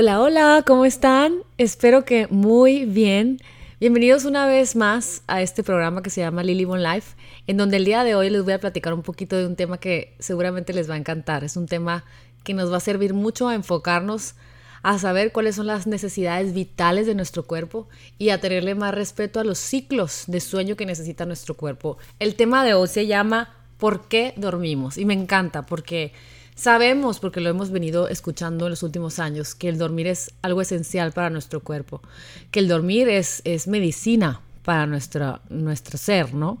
[0.00, 1.42] Hola, hola, ¿cómo están?
[1.58, 3.38] Espero que muy bien.
[3.80, 7.16] Bienvenidos una vez más a este programa que se llama Lily Bon Life,
[7.46, 9.76] en donde el día de hoy les voy a platicar un poquito de un tema
[9.76, 11.44] que seguramente les va a encantar.
[11.44, 12.02] Es un tema
[12.44, 14.36] que nos va a servir mucho a enfocarnos
[14.82, 17.86] a saber cuáles son las necesidades vitales de nuestro cuerpo
[18.16, 21.98] y a tenerle más respeto a los ciclos de sueño que necesita nuestro cuerpo.
[22.18, 24.96] El tema de hoy se llama ¿Por qué dormimos?
[24.96, 26.14] Y me encanta porque
[26.60, 30.60] sabemos, porque lo hemos venido escuchando en los últimos años, que el dormir es algo
[30.60, 32.02] esencial para nuestro cuerpo,
[32.50, 36.58] que el dormir es, es medicina para nuestro, nuestro ser, ¿no?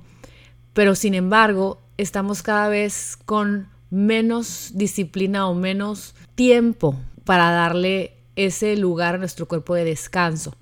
[0.72, 8.76] Pero sin embargo, estamos cada vez con menos disciplina o menos tiempo para darle ese
[8.76, 10.54] lugar a nuestro cuerpo de descanso.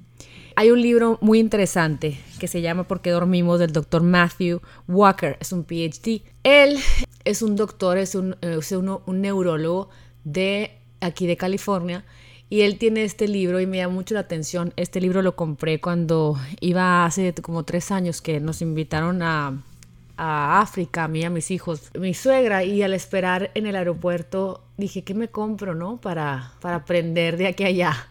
[0.61, 3.61] Hay un libro muy interesante que se llama ¿Por qué dormimos?
[3.61, 6.23] del doctor Matthew Walker, es un PhD.
[6.42, 6.81] Él
[7.25, 9.89] es un doctor, es un, es un, un neurólogo
[10.25, 12.05] de aquí de California
[12.51, 14.73] y él tiene este libro y me llama mucho la atención.
[14.75, 19.62] Este libro lo compré cuando iba hace como tres años que nos invitaron a,
[20.17, 24.64] a África, a mí a mis hijos, mi suegra, y al esperar en el aeropuerto
[24.77, 26.01] dije, ¿qué me compro, no?
[26.01, 28.09] Para, para aprender de aquí a allá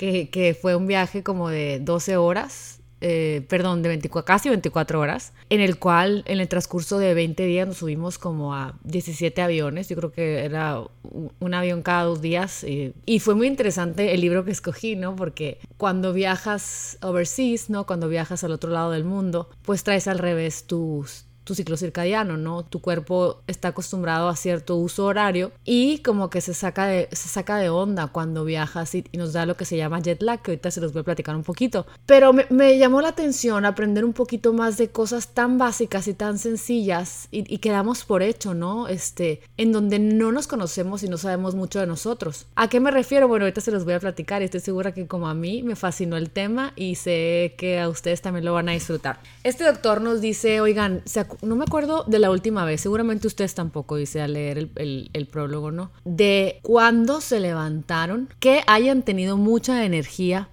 [0.00, 5.32] que, fue un viaje como de 12 horas, eh, perdón, de 24, casi 24 horas,
[5.50, 9.88] en el cual en el transcurso de 20 días nos subimos como a 17 aviones,
[9.88, 14.20] yo creo que era un, avión cada dos días, y, y fue muy interesante el
[14.20, 15.16] libro que escogí, ¿no?
[15.16, 17.86] Porque cuando viajas overseas, ¿no?
[17.86, 22.36] Cuando viajas al otro lado del mundo, pues traes al revés tus, tu ciclo circadiano,
[22.36, 22.64] ¿no?
[22.64, 27.28] Tu cuerpo está acostumbrado a cierto uso horario y como que se saca de, se
[27.28, 30.52] saca de onda cuando viajas y, nos da lo que se llama jet lag, que
[30.52, 31.86] ahorita se los voy a platicar un poquito.
[32.06, 36.38] Pero me, llamó la atención aprender un poquito más de cosas tan básicas y tan
[36.38, 38.86] sencillas y, quedamos por hecho, ¿no?
[38.86, 42.46] Este, en donde no nos conocemos y no sabemos mucho de nosotros.
[42.54, 43.26] ¿A qué me refiero?
[43.26, 45.74] Bueno, ahorita se los voy a platicar y estoy segura que como a mí me
[45.74, 49.18] fascinó el tema y sé que a ustedes también lo van a disfrutar.
[49.42, 53.54] Este doctor nos dice, oigan, ¿se no me acuerdo de la última vez, seguramente ustedes
[53.54, 55.90] tampoco, dice a leer el, prólogo, ¿no?
[56.04, 60.48] De cuándo se levantaron, que hayan tenido mucha energía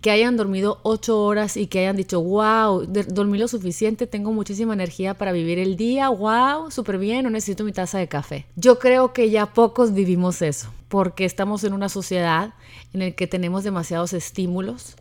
[0.00, 4.72] que hayan dormido ocho horas y que hayan dicho, wow, dormí lo suficiente, tengo muchísima
[4.72, 8.46] energía para vivir el día, wow, súper bien, no necesito mi taza de café.
[8.54, 12.54] Yo creo que ya pocos vivimos eso, porque estamos en una sociedad
[12.92, 14.94] en la que tenemos demasiados estímulos,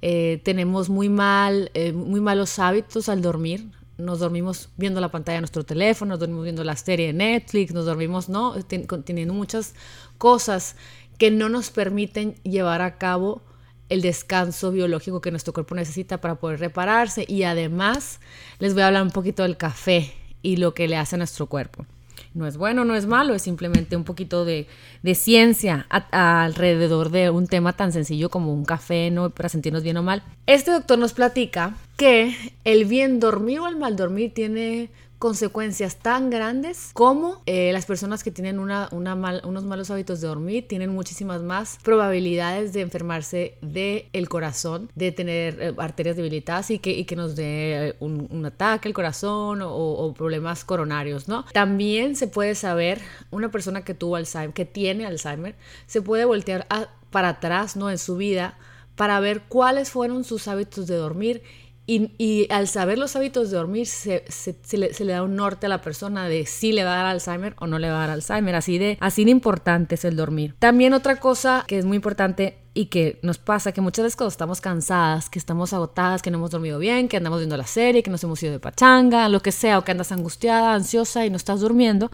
[0.00, 3.66] eh, tenemos muy mal, eh, muy malos hábitos al dormir
[3.98, 7.72] nos dormimos viendo la pantalla de nuestro teléfono, nos dormimos viendo la serie de Netflix,
[7.72, 8.54] nos dormimos, ¿no?
[8.64, 9.74] Teniendo muchas
[10.18, 10.76] cosas
[11.18, 13.42] que no nos permiten llevar a cabo
[13.88, 17.24] el descanso biológico que nuestro cuerpo necesita para poder repararse.
[17.26, 18.20] Y además
[18.58, 21.46] les voy a hablar un poquito del café y lo que le hace a nuestro
[21.46, 21.86] cuerpo.
[22.34, 24.66] No es bueno, no es malo, es simplemente un poquito de,
[25.14, 29.30] ciencia alrededor de un tema tan sencillo como un café, ¿no?
[29.30, 30.22] Para sentirnos bien o mal.
[30.46, 36.30] Este doctor nos platica que el bien dormir o el mal dormir tiene consecuencias tan
[36.30, 41.78] grandes como eh, las personas que tienen unos malos hábitos de dormir tienen muchísimas más
[41.82, 47.88] probabilidades de enfermarse del el corazón, de tener eh, arterias debilitadas y que, nos dé
[47.88, 51.44] eh, un, ataque al corazón o, problemas coronarios, ¿no?
[51.52, 53.00] También se puede saber,
[53.30, 55.54] una persona que tuvo Alzheimer, que tiene Alzheimer,
[55.86, 56.66] se puede voltear
[57.10, 57.90] para atrás, ¿no?
[57.90, 58.58] En su vida
[58.96, 61.42] para ver cuáles fueron sus hábitos de dormir
[61.88, 64.24] y, al saber los hábitos de dormir, se,
[64.72, 67.68] le, da un norte a la persona de si le va a dar Alzheimer o
[67.68, 68.56] no le va a dar Alzheimer.
[68.56, 70.56] Así de, así de importante es el dormir.
[70.58, 74.30] También otra cosa que es muy importante y que nos pasa, que muchas veces cuando
[74.30, 78.02] estamos cansadas, que estamos agotadas, que no hemos dormido bien, que andamos viendo la serie,
[78.02, 81.30] que nos hemos ido de pachanga, lo que sea, o que andas angustiada, ansiosa y
[81.30, 82.10] no estás durmiendo,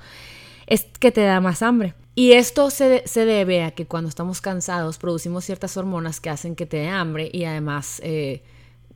[0.67, 1.95] es que te da más hambre.
[2.15, 6.67] Y esto se, debe a que cuando estamos cansados producimos ciertas hormonas que hacen que
[6.67, 8.01] te dé hambre y además...
[8.05, 8.43] Eh,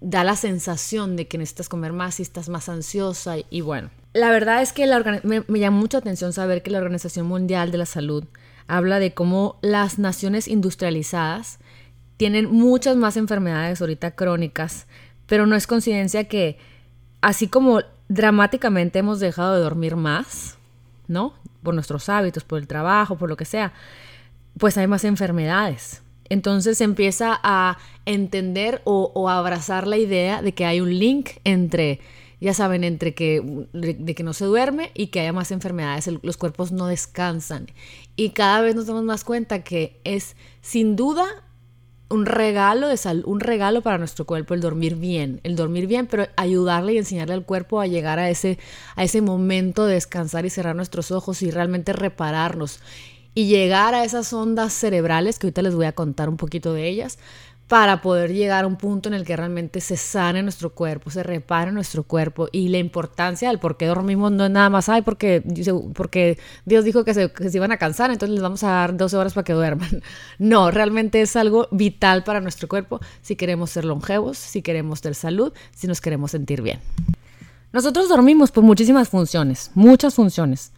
[0.01, 3.91] da la sensación de que necesitas comer más y estás más ansiosa y, bueno.
[4.13, 4.87] La verdad es que
[5.25, 8.25] me, me llama mucha atención saber que la Organización Mundial de la Salud
[8.67, 11.59] habla de cómo las naciones industrializadas
[12.17, 14.87] tienen muchas más enfermedades ahorita crónicas,
[15.27, 16.59] pero no es coincidencia que
[17.21, 20.57] así como dramáticamente hemos dejado de dormir más,
[21.09, 21.35] ¿no?
[21.63, 23.73] Por nuestros hábitos, por el trabajo, por lo que sea,
[24.59, 26.03] pues hay más enfermedades.
[26.29, 32.01] Entonces empieza a entender o, a abrazar la idea de que hay un link entre,
[32.41, 36.37] ya saben, entre que, de, que no se duerme y que haya más enfermedades, los
[36.37, 37.67] cuerpos no descansan.
[38.17, 41.27] Y cada vez nos damos más cuenta que es sin duda
[42.09, 46.27] un regalo de un regalo para nuestro cuerpo el dormir bien, el dormir bien, pero
[46.37, 48.59] ayudarle y enseñarle al cuerpo a llegar a ese,
[48.95, 52.81] a ese momento de descansar y cerrar nuestros ojos y realmente repararnos
[53.37, 56.89] y llegar a esas ondas cerebrales, que ahorita les voy a contar un poquito de
[56.89, 57.19] ellas,
[57.69, 61.23] para poder llegar a un punto en el que realmente se sane nuestro cuerpo, se
[61.23, 65.03] repare nuestro cuerpo y la importancia del por qué dormimos no es nada más, ay,
[65.03, 65.43] porque,
[65.95, 68.97] porque Dios dijo que se, que se iban a cansar, entonces les vamos a dar
[68.97, 70.03] 12 horas para que duerman.
[70.39, 75.15] No, realmente es algo vital para nuestro cuerpo si queremos ser longevos, si queremos tener
[75.15, 76.81] salud, si nos queremos sentir bien.
[77.73, 80.73] Nosotros dormimos por muchísimas funciones, muchas funciones.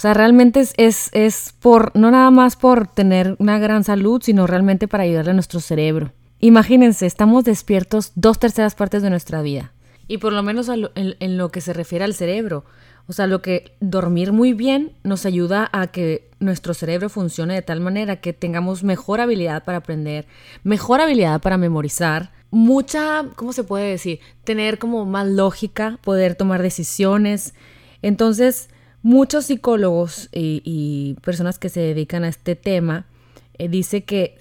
[0.00, 4.22] O sea, realmente es, es, es por, no nada más por tener una gran salud,
[4.22, 6.10] sino realmente para ayudarle a nuestro cerebro.
[6.38, 9.74] Imagínense, estamos despiertos dos terceras partes de nuestra vida.
[10.08, 12.64] Y por lo menos en, lo que se refiere al cerebro.
[13.08, 17.60] O sea, lo que dormir muy bien nos ayuda a que nuestro cerebro funcione de
[17.60, 20.26] tal manera que tengamos mejor habilidad para aprender,
[20.64, 24.20] mejor habilidad para memorizar, mucha, ¿cómo se puede decir?
[24.44, 27.52] Tener como más lógica, poder tomar decisiones.
[28.00, 28.70] Entonces,
[29.02, 33.06] muchos psicólogos y, personas que se dedican a este tema
[33.58, 34.38] eh, dice que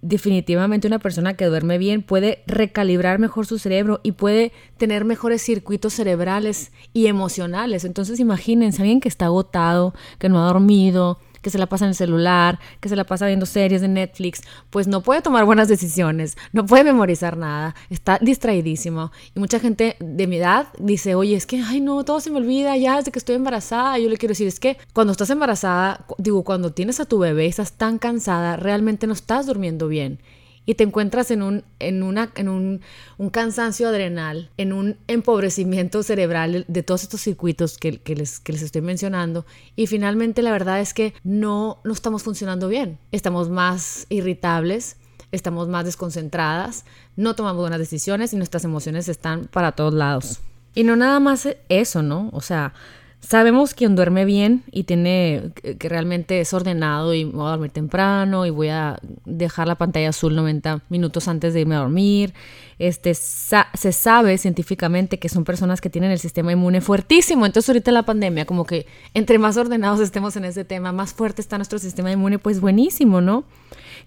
[0.00, 5.42] definitivamente una persona que duerme bien puede recalibrar mejor su cerebro y puede tener mejores
[5.42, 7.84] circuitos cerebrales y emocionales.
[7.84, 11.90] Entonces imagínense alguien que está agotado, que no ha dormido, que se la pasa en
[11.90, 15.66] el celular, que se la pasa viendo series de Netflix, pues no puede tomar buenas
[15.66, 19.12] decisiones, no puede memorizar nada, está distraidísimo.
[19.34, 22.36] Y mucha gente de mi edad dice, oye, es que, ay, no, todo se me
[22.36, 23.98] olvida ya desde que estoy embarazada.
[23.98, 27.46] Yo le quiero decir, es que cuando estás embarazada, digo, cuando tienes a tu bebé,
[27.46, 30.20] estás tan cansada, realmente no estás durmiendo bien
[30.68, 32.82] y te encuentras en un, en una, en un,
[33.30, 38.82] cansancio adrenal, en un empobrecimiento cerebral de todos estos circuitos que, les, que les estoy
[38.82, 39.46] mencionando.
[39.76, 42.98] Y finalmente la verdad es que no, no estamos funcionando bien.
[43.12, 44.98] Estamos más irritables,
[45.32, 46.84] estamos más desconcentradas,
[47.16, 50.40] no tomamos buenas decisiones y nuestras emociones están para todos lados.
[50.74, 52.28] Y no nada más eso, ¿no?
[52.34, 52.74] O sea,
[53.20, 58.46] Sabemos quien duerme bien y tiene que realmente es ordenado y voy a dormir temprano
[58.46, 62.32] y voy a dejar la pantalla azul 90 minutos antes de irme a dormir.
[62.78, 67.44] Este, se sabe científicamente que son personas que tienen el sistema inmune fuertísimo.
[67.44, 71.42] Entonces ahorita la pandemia, como que entre más ordenados estemos en ese tema, más fuerte
[71.42, 73.44] está nuestro sistema inmune, pues buenísimo, ¿no?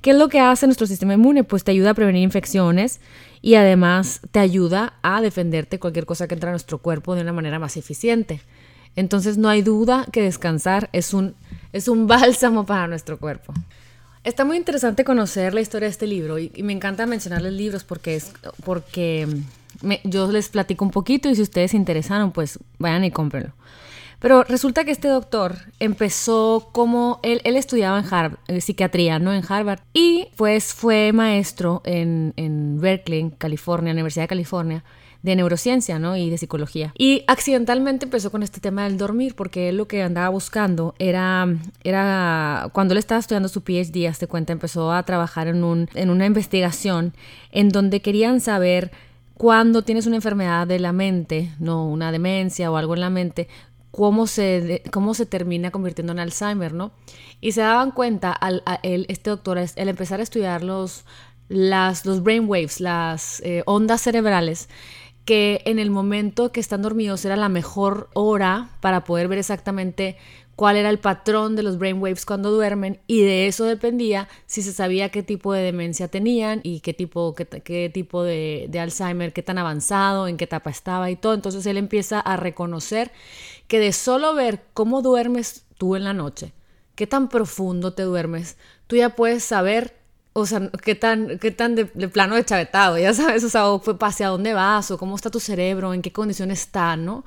[0.01, 1.43] ¿Qué es lo que hace nuestro sistema inmune?
[1.43, 3.01] Pues te ayuda a prevenir infecciones
[3.41, 7.33] y además te ayuda a defenderte cualquier cosa que entra a nuestro cuerpo de una
[7.33, 8.41] manera más eficiente.
[8.95, 11.35] Entonces no hay duda que descansar es un,
[11.73, 13.53] es un bálsamo para nuestro cuerpo.
[14.23, 18.15] Está muy interesante conocer la historia de este libro y, me encanta mencionarles libros porque,
[18.15, 18.31] es,
[18.63, 19.27] porque
[20.03, 23.51] yo les platico un poquito y si ustedes se interesaron, pues vayan y cómprenlo.
[24.19, 29.33] Pero resulta que este doctor empezó como él, él estudiaba en Harvard, eh, psiquiatría, ¿no?
[29.33, 29.79] En Harvard.
[29.94, 34.83] Y pues fue maestro en, en Berkeley, California, Universidad de California
[35.23, 36.18] de neurociencia, ¿no?
[36.18, 36.94] Y de psicología.
[36.97, 41.47] Y accidentalmente empezó con este tema del dormir, porque él lo que andaba buscando era,
[41.83, 46.09] era cuando él estaba estudiando su PhD, hasta cuenta, empezó a trabajar en, un, en
[46.09, 47.13] una investigación
[47.51, 48.91] en donde querían saber
[49.35, 53.47] cuando tienes una enfermedad de la mente, no una demencia o algo en la mente,
[53.91, 56.91] cómo se, cómo se termina convirtiendo en Alzheimer, ¿no?
[57.41, 61.06] Y se daban cuenta, al, él, este doctor, al empezar a estudiar los,
[61.50, 64.69] las, los brainwaves, las eh, ondas cerebrales,
[65.25, 70.18] que en el momento que están dormidos era la mejor hora para poder ver exactamente
[70.56, 74.73] cuál era el patrón de los brainwaves cuando duermen y de eso dependía si se
[74.73, 79.42] sabía qué tipo de demencia tenían y qué tipo, qué, tipo de, de, Alzheimer, qué
[79.42, 81.33] tan avanzado, en qué etapa estaba y todo.
[81.33, 83.11] Entonces él empieza a reconocer
[83.68, 86.54] que de solo ver cómo duermes tú en la noche,
[86.95, 90.00] qué tan profundo te duermes, tú ya puedes saber
[90.33, 93.80] o sea, qué tan, qué tan de, plano de chavetado, ya sabes, o sea, o
[93.80, 97.26] fue hacia dónde vas, o cómo está tu cerebro, en qué condición está, ¿no?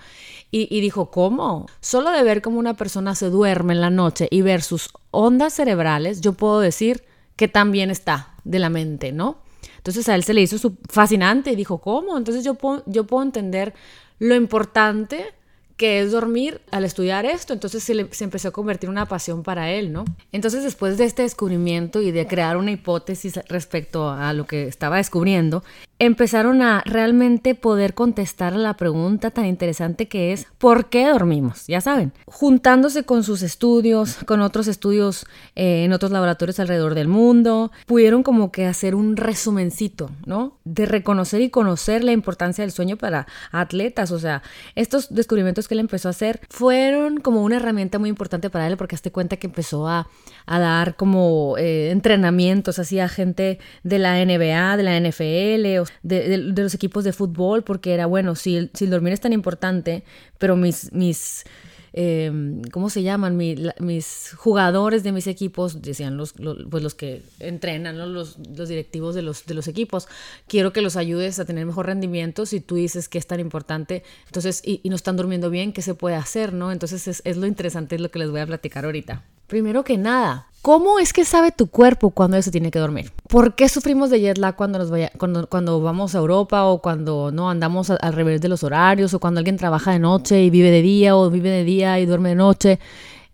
[0.51, 1.67] Y, dijo, ¿cómo?
[1.81, 5.53] Solo de ver cómo una persona se duerme en la noche y ver sus ondas
[5.53, 7.03] cerebrales, yo puedo decir
[7.35, 9.39] que tan bien está de la mente, ¿no?
[9.79, 12.17] Entonces a él se le hizo fascinante y dijo, ¿cómo?
[12.17, 13.75] Entonces yo puedo, yo puedo entender
[14.21, 15.35] lo importante
[15.77, 19.43] que es dormir al estudiar esto, entonces se, se, empezó a convertir en una pasión
[19.43, 20.05] para él, ¿no?
[20.31, 24.99] Entonces después de este descubrimiento y de crear una hipótesis respecto a lo que estaba
[24.99, 25.65] descubriendo,
[25.99, 31.67] empezaron a realmente poder contestar a la pregunta tan interesante que es ¿por qué dormimos?
[31.67, 37.09] Ya saben, juntándose con sus estudios, con otros estudios eh, en otros laboratorios alrededor del
[37.09, 40.59] mundo, pudieron como que hacer un resumencito, ¿no?
[40.65, 44.43] De reconocer y conocer la importancia del sueño para atletas, o sea,
[44.75, 48.77] estos descubrimientos que él empezó a hacer fueron como una herramienta muy importante para él
[48.77, 50.09] porque hazte cuenta que empezó a,
[50.47, 56.75] dar como eh, entrenamientos así a gente de la NBA, de la NFL, de, los
[56.75, 60.05] equipos de fútbol, porque era, bueno, si, si dormir es tan importante,
[60.39, 61.45] pero mis, mis
[61.93, 63.37] em, ¿cómo se llaman?
[63.37, 66.35] mis jugadores de mis equipos, decían los,
[66.71, 70.09] pues los que entrenan, los, los, directivos de los, de los equipos,
[70.49, 72.47] quiero que los ayudes a tener mejor rendimiento.
[72.47, 75.95] Si tú dices que es tan importante, entonces, y, no están durmiendo bien, ¿qué se
[75.95, 76.73] puede hacer, no?
[76.73, 79.25] Entonces es, es lo interesante, es lo que les voy a platicar ahorita.
[79.47, 83.13] Primero que nada, ¿Cómo es que sabe tu cuerpo cuando eso tiene que dormir?
[83.29, 86.81] ¿Por qué sufrimos de jet lag cuando, nos vaya, cuando, cuando vamos a Europa o
[86.81, 90.49] cuando no andamos al revés de los horarios o cuando alguien trabaja de noche y
[90.49, 92.79] vive de día o vive de día y duerme de noche?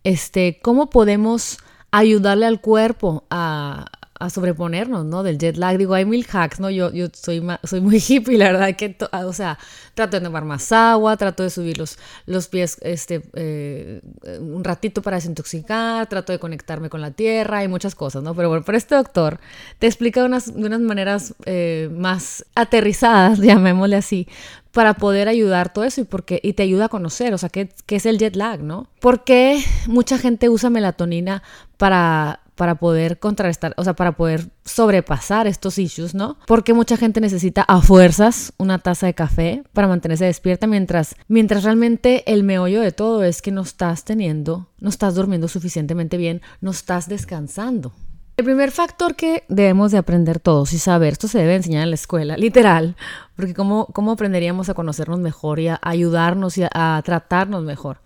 [0.02, 1.58] Este, ¿Cómo podemos
[1.92, 3.86] ayudarle al cuerpo a,
[4.20, 5.22] a sobreponernos, ¿no?
[5.22, 5.78] Del jet lag.
[5.78, 6.68] Digo, hay mil hacks, ¿no?
[6.68, 9.58] Yo, yo soy, soy muy hippie, la verdad, que, o sea,
[9.94, 14.02] trato de tomar más agua, trato de subir los, los pies este, eh,
[14.40, 18.34] un ratito para desintoxicar, trato de conectarme con la tierra y muchas cosas, ¿no?
[18.34, 19.40] Pero bueno, pero este doctor
[19.78, 24.28] te explica unas, de unas maneras eh, más aterrizadas, llamémosle así,
[24.70, 27.70] para poder ayudar todo eso y, porque, y te ayuda a conocer, o sea, qué,
[27.86, 28.86] qué es el jet lag, ¿no?
[29.00, 31.42] ¿Por qué mucha gente usa melatonina
[31.78, 36.36] para para poder contrarrestar, o sea, para poder sobrepasar estos issues, ¿no?
[36.46, 41.64] Porque mucha gente necesita a fuerzas una taza de café para mantenerse despierta mientras, mientras
[41.64, 46.42] realmente el meollo de todo es que no estás teniendo, no estás durmiendo suficientemente bien,
[46.60, 47.94] no estás descansando.
[48.36, 51.90] El primer factor que debemos de aprender todos y saber, esto se debe enseñar en
[51.90, 52.94] la escuela, literal,
[53.36, 58.02] porque cómo, cómo aprenderíamos a conocernos mejor y a ayudarnos y a tratarnos mejor.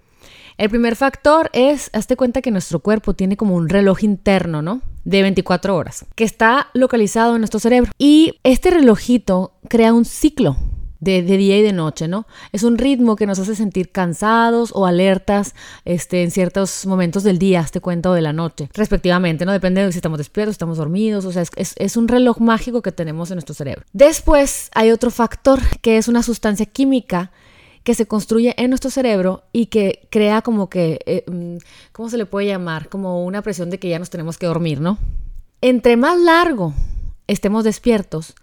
[0.56, 4.82] El primer factor es, hazte cuenta que nuestro cuerpo tiene como un reloj interno, ¿no?
[5.04, 7.90] De 24 horas, que está localizado en nuestro cerebro.
[7.98, 10.56] Y este relojito crea un ciclo
[11.00, 12.26] de, día y de noche, ¿no?
[12.52, 17.38] Es un ritmo que nos hace sentir cansados o alertas este, en ciertos momentos del
[17.38, 19.52] día, hazte cuenta, o de la noche, respectivamente, ¿no?
[19.52, 23.30] Depende de si estamos despiertos, estamos dormidos, o sea, es un reloj mágico que tenemos
[23.30, 23.84] en nuestro cerebro.
[23.92, 27.32] Después hay otro factor que es una sustancia química
[27.84, 31.58] que se construye en nuestro cerebro y que crea como que, eh, mm,
[31.92, 32.88] ¿cómo se le puede llamar?
[32.88, 34.98] Como una presión de que ya nos tenemos que dormir, ¿no?
[35.60, 36.74] Entre más largo
[37.26, 38.34] estemos despiertos,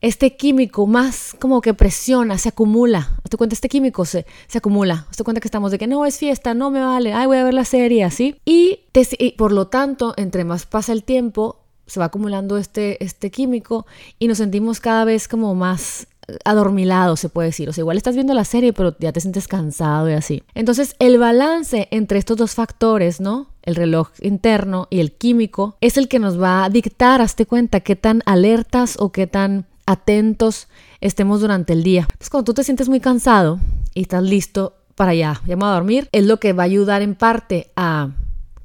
[0.00, 3.18] este químico más como que presiona, se acumula.
[3.24, 5.06] Hazte cuenta, este químico se, se acumula.
[5.10, 7.44] Hazte cuenta que estamos de que no es fiesta, no me vale, ay, voy a
[7.44, 8.36] ver la serie, así.
[8.44, 8.80] Y,
[9.18, 13.86] y por lo tanto, entre más pasa el tiempo, se va acumulando este, este químico
[14.18, 16.06] y nos sentimos cada vez como más
[16.44, 17.68] adormilado, se puede decir.
[17.68, 20.42] O sea, igual estás viendo la serie, pero ya te sientes cansado y así.
[20.54, 23.48] Entonces, el balance entre estos dos factores, ¿no?
[23.62, 27.80] El reloj interno y el químico, es el que nos va a dictar, hazte cuenta,
[27.80, 30.68] qué tan alertas o qué tan atentos
[31.00, 32.02] estemos durante el día.
[32.02, 33.58] Entonces, cuando tú te sientes muy cansado
[33.94, 37.14] y estás listo para ya, ya a dormir, es lo que va a ayudar en
[37.14, 38.10] parte a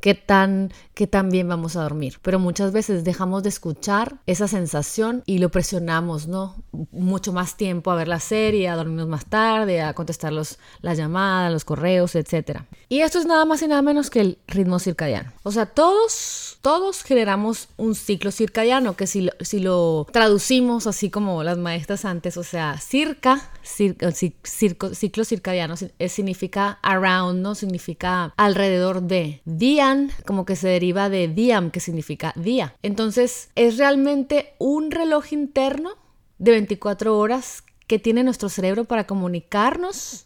[0.03, 2.19] qué tan, qué tan bien vamos a dormir.
[2.21, 6.57] Pero muchas veces dejamos de escuchar esa sensación y lo presionamos, ¿no?
[6.91, 10.97] Mucho más tiempo a ver la serie, a dormirnos más tarde, a contestar los, las
[10.97, 12.63] llamadas, los correos, etc.
[12.89, 15.31] Y esto es nada más y nada menos que el ritmo circadiano.
[15.43, 21.09] O sea, todos, todos generamos un ciclo circadiano que si lo, si lo traducimos así
[21.11, 27.55] como las maestras antes, o sea, circa, ciclo circadiano significa around, ¿no?
[27.55, 29.41] Significa alrededor de.
[29.45, 29.92] Día
[30.25, 32.75] como que se deriva de diam, que significa día.
[32.83, 35.91] Entonces, es realmente un reloj interno
[36.37, 40.25] de 24 horas que tiene nuestro cerebro para comunicarnos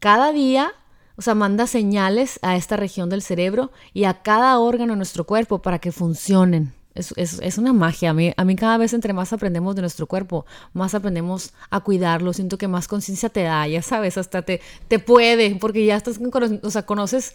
[0.00, 0.72] cada día
[1.18, 5.24] o sea, manda señales a esta región del cerebro y a cada órgano de nuestro
[5.24, 6.72] cuerpo para que funcionen.
[6.98, 8.10] Es, es, una magia.
[8.10, 11.80] A mí, a mí cada vez entre más aprendemos de nuestro cuerpo, más aprendemos a
[11.80, 12.32] cuidarlo.
[12.32, 16.18] Siento que más conciencia te da, ya sabes, hasta te, te puede, porque ya estás,
[16.62, 17.34] o sea, conoces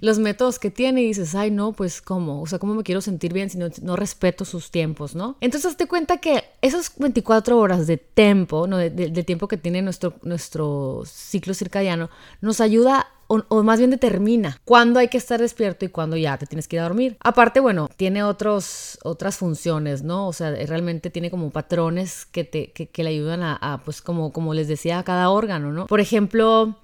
[0.00, 3.00] los métodos que tiene y dices, ay, no, pues cómo, o sea, cómo me quiero
[3.00, 5.36] sentir bien si no, no respeto sus tiempos, ¿no?
[5.40, 8.78] Entonces te cuenta que esas 24 horas de tiempo, ¿no?
[8.78, 8.90] De,
[9.24, 12.08] tiempo que tiene nuestro, nuestro ciclo circadiano,
[12.40, 16.46] nos ayuda o, más bien determina cuándo hay que estar despierto y cuándo ya te
[16.46, 17.16] tienes que ir a dormir.
[17.20, 20.26] Aparte, bueno, tiene otros, otras funciones, ¿no?
[20.26, 24.52] O sea, realmente tiene como patrones que, te, que, le ayudan a, pues como, como
[24.52, 25.86] les decía, a cada órgano, ¿no?
[25.86, 26.76] Por ejemplo,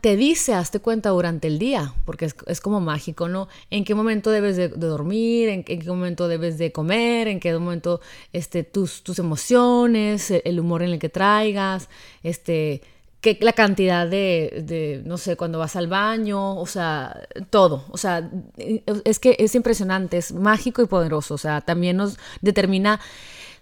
[0.00, 3.48] te dice, hazte cuenta durante el día, porque es, como mágico, ¿no?
[3.70, 8.00] En qué momento debes de, dormir, en, qué momento debes de comer, en qué momento
[8.32, 11.88] este, tus, tus emociones, el humor en el que traigas,
[12.22, 12.82] este,
[13.20, 17.84] que la cantidad de, de, no sé, cuando vas al baño, o sea, todo.
[17.90, 21.34] O sea, es que es impresionante, es mágico y poderoso.
[21.34, 23.00] O sea, también nos determina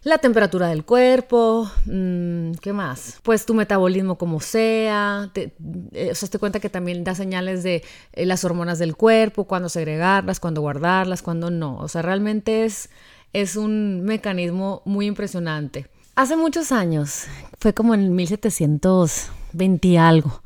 [0.04, 3.18] la temperatura del cuerpo, mm, ¿qué más?
[3.22, 7.82] Pues tu metabolismo como sea, eh, o sea, te cuenta que también da señales de
[8.12, 11.78] eh, las hormonas del cuerpo, cuándo segregarlas, cuándo guardarlas, cuándo no.
[11.78, 12.90] O sea, realmente es,
[13.32, 15.86] es un mecanismo muy impresionante.
[16.14, 17.26] Hace muchos años,
[17.58, 18.14] fue como en
[19.52, 20.42] 1720 algo,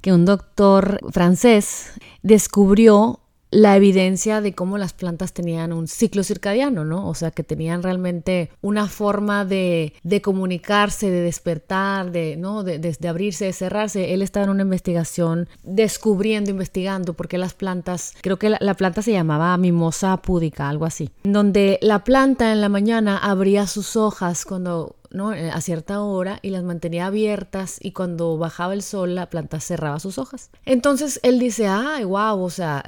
[0.00, 3.22] que un doctor francés descubrió
[3.52, 7.06] la evidencia de cómo las plantas tenían un ciclo circadiano, ¿no?
[7.06, 12.64] O sea, que tenían realmente una forma de, comunicarse, de despertar, de, ¿no?
[12.64, 14.14] De, abrirse, de cerrarse.
[14.14, 19.02] Él estaba en una investigación descubriendo, investigando, porque las plantas, creo que la, la planta
[19.02, 24.46] se llamaba mimosa púdica, algo así, donde la planta en la mañana abría sus hojas
[24.46, 29.28] cuando eh, a cierta hora y las mantenía abiertas y cuando bajaba el sol la
[29.28, 30.50] planta cerraba sus hojas.
[30.64, 32.82] Entonces él dice, ay, wow, o sea,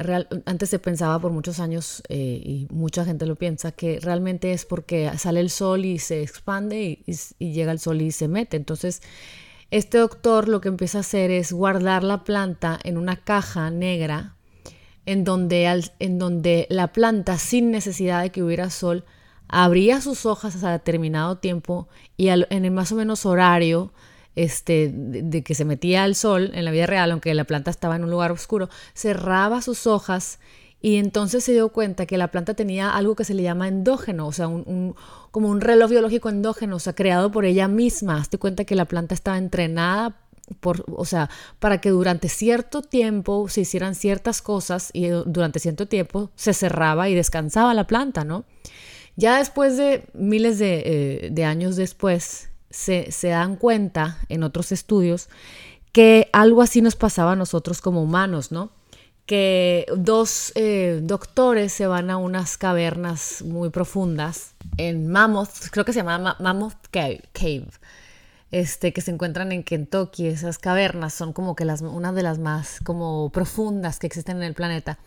[0.46, 4.64] antes se pensaba por muchos años eh, y mucha gente lo piensa que realmente es
[4.64, 8.56] porque sale el sol y se expande y, llega el sol y se mete.
[8.56, 9.02] Entonces
[9.70, 14.34] este doctor lo que empieza a hacer es guardar la planta en una caja negra
[15.04, 19.04] en donde, en donde la planta sin necesidad de que hubiera sol
[19.54, 23.92] abría sus hojas a determinado tiempo y en el más o menos horario
[24.34, 27.94] este, de, que se metía el sol en la vida real, aunque la planta estaba
[27.94, 30.40] en un lugar oscuro, cerraba sus hojas
[30.80, 34.26] y entonces se dio cuenta que la planta tenía algo que se le llama endógeno,
[34.26, 34.96] o sea, un,
[35.30, 38.18] como un reloj biológico endógeno, o sea, creado por ella misma.
[38.18, 40.16] Hazte cuenta que la planta estaba entrenada
[40.60, 45.86] por, o sea, para que durante cierto tiempo se hicieran ciertas cosas y durante cierto
[45.86, 48.44] tiempo se cerraba y descansaba la planta, ¿no?
[49.16, 55.28] Ya después de miles de, eh, años después, se, dan cuenta en otros estudios
[55.92, 58.70] que algo así nos pasaba a nosotros como humanos, ¿no?
[59.26, 65.92] Que dos eh, doctores se van a unas cavernas muy profundas en Mammoth, creo que
[65.92, 67.22] se llama Mammoth Cave,
[68.50, 70.26] este, que se encuentran en Kentucky.
[70.26, 74.42] Esas cavernas son como que las, una de las más como profundas que existen en
[74.42, 74.98] el planeta.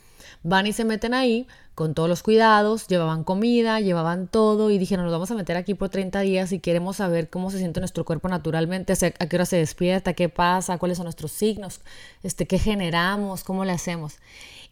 [0.43, 5.05] Van y se meten ahí con todos los cuidados, llevaban comida, llevaban todo y dijeron,
[5.05, 8.03] nos vamos a meter aquí por 30 días y queremos saber cómo se siente nuestro
[8.03, 11.81] cuerpo naturalmente, a qué hora se despierta, qué pasa, cuáles son nuestros signos,
[12.23, 14.15] este, qué generamos, cómo le hacemos.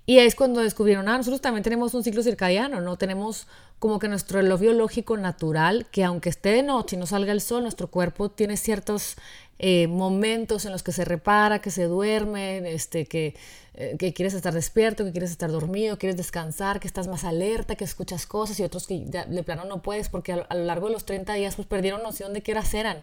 [0.07, 2.95] Y es cuando descubrieron, ah, nosotros también tenemos un ciclo circadiano, ¿no?
[2.95, 3.47] Tenemos
[3.79, 7.41] como que nuestro reloj biológico natural, que aunque esté de noche y no salga el
[7.41, 9.15] sol, nuestro cuerpo tiene ciertos
[9.57, 13.35] eh, momentos en los que se repara, que se duerme, este, que,
[13.73, 17.75] eh, que, quieres estar despierto, que quieres estar dormido, quieres descansar, que estás más alerta,
[17.75, 20.93] que escuchas cosas y otros que de plano no puedes porque a, lo largo de
[20.93, 23.01] los 30 días pues perdieron noción de qué horas eran.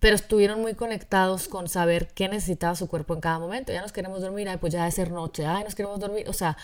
[0.00, 3.72] Pero estuvieron muy conectados con saber qué necesitaba su cuerpo en cada momento.
[3.72, 6.28] Ya nos queremos dormir, ay, pues ya debe ser noche, ay, nos queremos dormir.
[6.28, 6.58] O sea,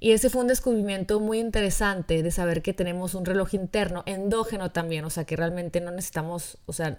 [0.00, 4.72] y ese fue un descubrimiento muy interesante de saber que tenemos un reloj interno, endógeno
[4.72, 6.98] también, o sea, que realmente no necesitamos, o sea,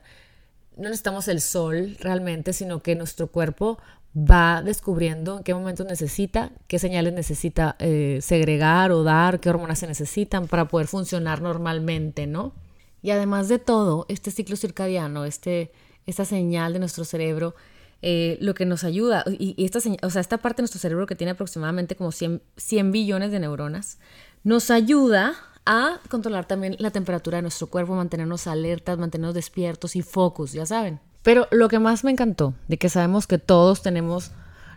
[0.77, 3.79] no necesitamos el sol realmente, sino que nuestro cuerpo
[4.15, 9.79] va descubriendo en qué momentos necesita, qué señales necesita eh, segregar o dar, qué hormonas
[9.79, 12.53] se necesitan para poder funcionar normalmente, ¿no?
[13.01, 15.71] Y además de todo, este ciclo circadiano, este,
[16.05, 17.55] esta señal de nuestro cerebro,
[18.01, 21.15] eh, lo que nos ayuda, y, esta, o sea, esta parte de nuestro cerebro que
[21.15, 23.97] tiene aproximadamente como 100, 100 billones de neuronas,
[24.43, 30.01] nos ayuda a controlar también la temperatura de nuestro cuerpo, mantenernos alertas, mantenernos despiertos y
[30.01, 30.99] focus, ya saben.
[31.21, 34.31] Pero lo que más me encantó de que sabemos que todos tenemos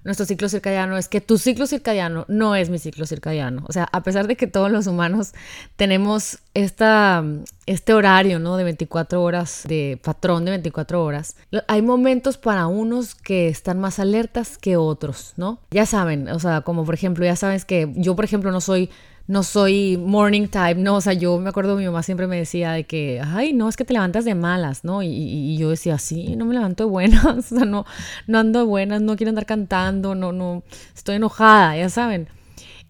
[0.07, 3.65] nuestro ciclo circadiano es que tu ciclo circadiano no es mi ciclo circadiano.
[3.69, 5.33] O sea, a pesar de que todos los humanos
[5.75, 7.25] tenemos esta,
[7.67, 8.57] este horario, ¿no?
[8.57, 11.35] De 24 horas, de patrón de 24 horas,
[11.67, 15.59] hay momentos para unos que están más alertas que otros, ¿no?
[15.73, 18.91] Ya saben, o sea, como por ejemplo, ya sabes que yo, por ejemplo, no soy
[19.29, 22.73] no soy morning type, no, o sea, yo me acuerdo mi mamá siempre me decía
[22.73, 25.03] de que, ay, no, es que te levantas de malas, ¿no?
[25.03, 27.85] Y, yo decía, sí, no me levanto de buenas, o sea, no,
[28.27, 30.63] no ando de buenas, no quiero andar cantando, no, no,
[30.95, 32.29] estoy enojada, ya saben.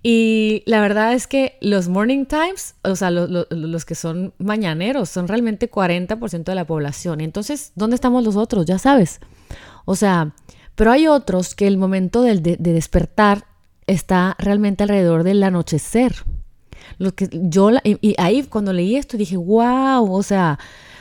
[0.03, 5.27] Y la verdad es que los morning times, o sea, los que son mañaneros, son
[5.27, 7.21] realmente 40% de la población.
[7.21, 8.67] Y entonces, ¿dónde estamos los otros?
[8.67, 9.19] Ya sabes.
[9.85, 10.33] O sea,
[10.77, 13.47] pero hay otros que el momento de despertar
[13.87, 16.15] está realmente alrededor del anochecer.
[16.99, 20.59] Lo que yo, y, ahí cuando leí esto dije, wow, o sea,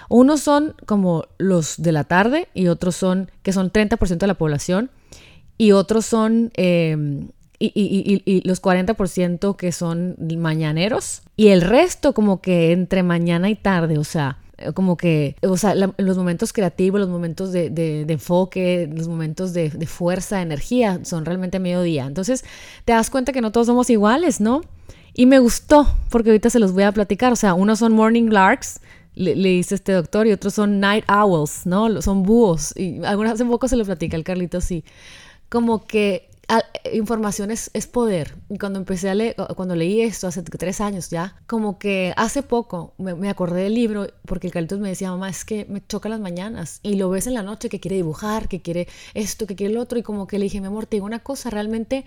[0.09, 4.33] unos son como los de la tarde y otros son, que son 30% de la
[4.35, 4.89] población,
[5.57, 12.13] y otros son, em, y, y, y, los 40% que son mañaneros, y el resto
[12.13, 14.37] como que entre mañana y tarde, o sea,
[14.73, 19.69] como que, o sea, los momentos creativos, los momentos de, de, enfoque, los momentos de,
[19.69, 22.05] de, fuerza, energía, son realmente mediodía.
[22.05, 22.45] Entonces,
[22.85, 24.61] te das cuenta que no todos somos iguales, ¿no?
[25.13, 27.31] Y me gustó, porque ahorita se los voy a platicar.
[27.31, 28.81] O sea, unos son morning larks,
[29.13, 32.01] le, dice este doctor, y otros son night owls, ¿no?
[32.01, 32.73] Son búhos.
[32.77, 34.83] Y algunas hace poco se lo platica el Carlito, sí.
[35.49, 36.29] Como que
[36.93, 38.35] información es, poder.
[38.49, 42.43] Y cuando empecé a leer, cuando leí esto hace tres años ya, como que hace
[42.43, 46.09] poco me, acordé del libro porque el Carlitos me decía, mamá, es que me choca
[46.09, 49.55] las mañanas y lo ves en la noche que quiere dibujar, que quiere esto, que
[49.55, 52.05] quiere lo otro y como que le dije, mi amor, te digo una cosa, realmente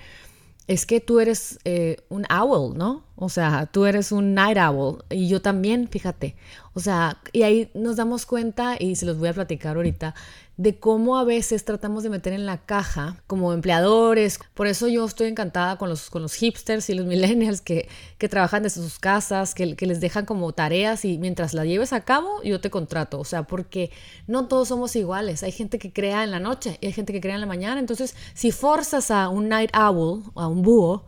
[0.69, 3.03] es que tú eres eh, un owl, ¿no?
[3.17, 6.37] O sea, tú eres un night owl y yo también, fíjate.
[6.79, 10.15] O sea, y ahí nos damos cuenta, y se los voy a platicar ahorita,
[10.57, 14.39] de cómo a veces tratamos de meter en la caja como empleadores.
[14.55, 18.29] Por eso yo estoy encantada con los, con los hipsters y los millennials que, que
[18.29, 22.05] trabajan desde sus casas, que, que, les dejan como tareas y mientras las lleves a
[22.05, 23.19] cabo, yo te contrato.
[23.19, 23.91] O sea, porque
[24.29, 25.43] no todos somos iguales.
[25.43, 27.81] Hay gente que crea en la noche y hay gente que crea en la mañana.
[27.81, 31.07] Entonces, si forzas a un night owl, a un búho,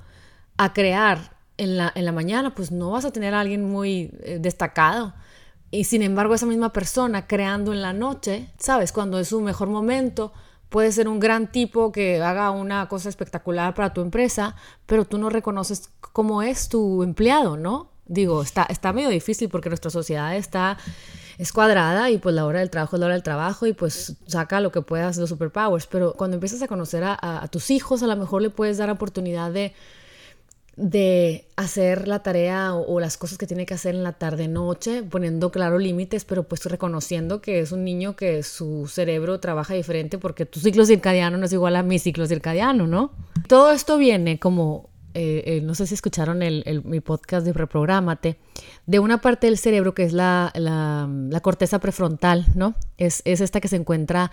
[0.56, 4.10] a crear en la, en la mañana, pues no vas a tener a alguien muy
[4.24, 5.14] eh, destacado.
[5.70, 8.92] Y sin embargo, esa misma persona creando en la noche, ¿sabes?
[8.92, 10.32] Cuando es su mejor momento,
[10.68, 14.56] puede ser un gran tipo que haga una cosa espectacular para tu empresa,
[14.86, 17.90] pero tú no reconoces cómo es tu empleado, ¿no?
[18.06, 20.78] Digo, está, está medio difícil porque nuestra sociedad está
[21.38, 24.16] es cuadrada y pues la hora del trabajo es la hora del trabajo y pues
[24.26, 28.06] saca lo que puedas los superpowers, pero cuando empiezas a conocer a tus hijos a
[28.06, 29.72] lo mejor le puedes dar oportunidad de
[30.80, 35.02] de hacer la tarea o, las cosas que tiene que hacer en la tarde noche,
[35.02, 40.16] poniendo claro límites, pero pues reconociendo que es un niño que su cerebro trabaja diferente
[40.16, 43.12] porque tu ciclo circadiano no es igual a mi ciclo circadiano, ¿no?
[43.46, 48.38] Todo esto viene como, eh, eh, no sé si escucharon el, mi podcast de Reprográmate,
[48.86, 52.74] de una parte del cerebro que es la, la, corteza prefrontal, ¿no?
[52.96, 54.30] Es, es esta que se encuentra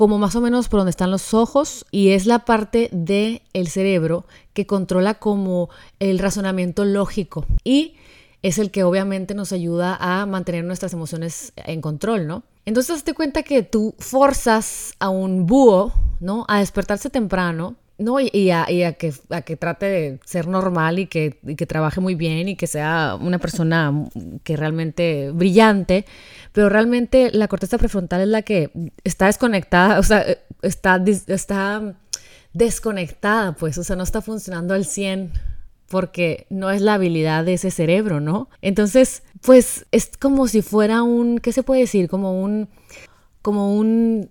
[0.00, 3.68] como más o menos por donde están los ojos y es la parte del el
[3.68, 7.96] cerebro que controla como el razonamiento lógico y
[8.40, 12.44] es el que obviamente nos ayuda a mantener nuestras emociones en control, ¿no?
[12.64, 16.46] Entonces te cuenta que tú forzas a un búho, ¿no?
[16.48, 21.38] A despertarse temprano no, y, a, que, a, que, trate de ser normal y que,
[21.56, 24.08] que, trabaje muy bien y que sea una persona
[24.42, 26.06] que realmente brillante,
[26.52, 28.70] pero realmente la corteza prefrontal es la que
[29.04, 30.24] está desconectada, o sea,
[30.62, 31.94] está, está
[32.54, 35.32] desconectada, pues, o sea, no está funcionando al 100
[35.86, 38.48] porque no es la habilidad de ese cerebro, ¿no?
[38.62, 42.08] Entonces, pues es como si fuera un, ¿qué se puede decir?
[42.08, 42.68] Como un,
[43.42, 44.30] como un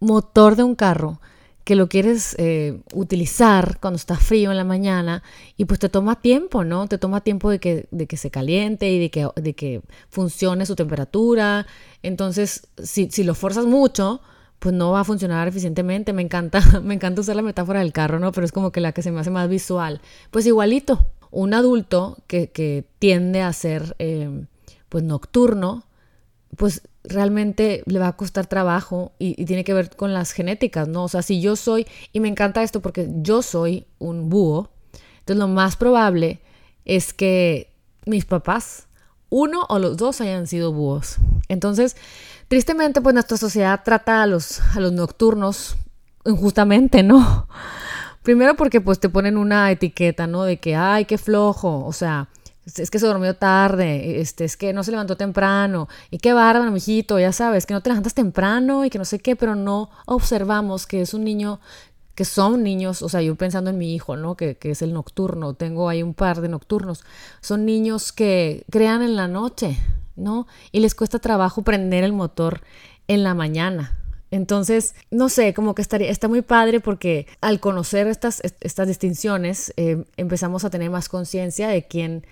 [0.00, 1.20] motor de un carro
[1.64, 5.22] que lo quieres eh, utilizar cuando está frío en la mañana
[5.56, 6.86] y pues te toma tiempo, ¿no?
[6.86, 10.66] Te toma tiempo de que, de que se caliente y de que, de que funcione
[10.66, 11.66] su temperatura.
[12.02, 14.20] Entonces, si, si lo forzas mucho,
[14.58, 16.12] pues no va a funcionar eficientemente.
[16.12, 18.30] Me encanta, me encanta usar la metáfora del carro, ¿no?
[18.32, 20.02] Pero es como que la que se me hace más visual.
[20.30, 24.46] Pues igualito, un adulto que, que tiende a ser eh,
[24.90, 25.84] pues nocturno,
[26.56, 31.04] pues realmente le va a costar trabajo y, tiene que ver con las genéticas, ¿no?
[31.04, 34.70] O sea, si yo soy, y me encanta esto porque yo soy un búho,
[35.20, 36.40] entonces lo más probable
[36.84, 37.72] es que
[38.06, 38.88] mis papás,
[39.30, 41.16] uno o los dos hayan sido búhos.
[41.48, 41.96] Entonces,
[42.48, 45.76] tristemente, pues nuestra sociedad trata a los, a los nocturnos
[46.24, 47.48] injustamente, ¿no?
[48.22, 50.44] Primero porque pues te ponen una etiqueta, ¿no?
[50.44, 52.28] De que, ay, qué flojo, o sea,
[52.66, 56.70] es que se durmió tarde, este, es que no se levantó temprano, y qué bárbaro,
[56.70, 59.90] mijito, ya sabes, que no te levantas temprano y que no sé qué, pero no
[60.06, 61.60] observamos que es un niño,
[62.14, 64.36] que son niños, o sea, yo pensando en mi hijo, ¿no?
[64.36, 67.04] Que, que es el nocturno, tengo ahí un par de nocturnos,
[67.40, 69.78] son niños que crean en la noche,
[70.16, 70.46] ¿no?
[70.72, 72.62] Y les cuesta trabajo prender el motor
[73.08, 73.98] en la mañana.
[74.30, 79.72] Entonces, no sé, como que estaría, está muy padre porque al conocer estas, estas distinciones
[79.76, 82.26] eh, empezamos a tener más conciencia de quién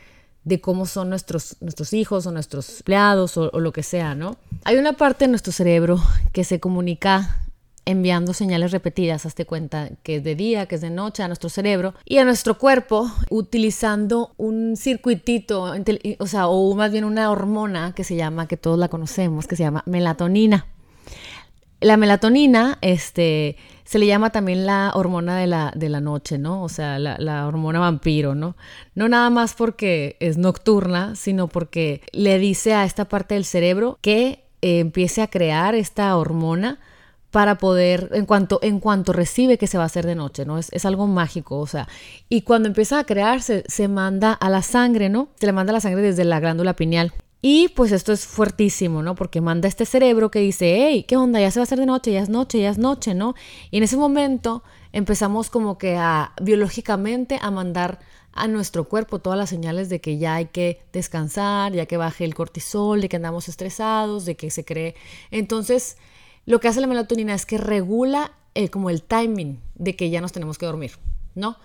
[0.44, 4.36] de cómo son nuestros, nuestros hijos o nuestros empleados o, lo que sea, ¿no?
[4.64, 6.00] Hay una parte de nuestro cerebro
[6.32, 7.38] que se comunica
[7.84, 11.48] enviando señales repetidas, hazte cuenta que es de día, que es de noche a nuestro
[11.48, 15.74] cerebro y a nuestro cuerpo utilizando un circuitito,
[16.18, 19.56] o sea, o más bien una hormona que se llama, que todos la conocemos, que
[19.56, 20.66] se llama melatonina.
[21.82, 26.62] La melatonina, este, se le llama también la hormona de la, de la noche, ¿no?
[26.62, 28.56] O sea, la, hormona vampiro, ¿no?
[28.94, 33.98] No nada más porque es nocturna, sino porque le dice a esta parte del cerebro
[34.00, 36.78] que eh, empiece a crear esta hormona
[37.32, 40.58] para poder, en cuanto, en cuanto recibe que se va a hacer de noche, ¿no?
[40.58, 41.88] Es, es algo mágico, o sea,
[42.28, 45.30] y cuando empieza a crearse, se manda a la sangre, ¿no?
[45.40, 47.12] Se le manda la sangre desde la glándula pineal.
[47.44, 49.16] Y pues esto es fuertísimo, ¿no?
[49.16, 51.40] Porque manda este cerebro que dice, hey, ¿qué onda?
[51.40, 53.34] Ya se va a hacer de noche, ya es noche, ya es noche, ¿no?
[53.72, 57.98] Y en ese momento empezamos como que a biológicamente a mandar
[58.32, 62.24] a nuestro cuerpo todas las señales de que ya hay que descansar, ya que baje
[62.24, 64.94] el cortisol, de que andamos estresados, de que se cree.
[65.32, 65.96] Entonces,
[66.46, 70.20] lo que hace la melatonina es que regula eh, como el timing de que ya
[70.20, 70.92] nos tenemos que dormir.
[71.34, 71.56] ¿no?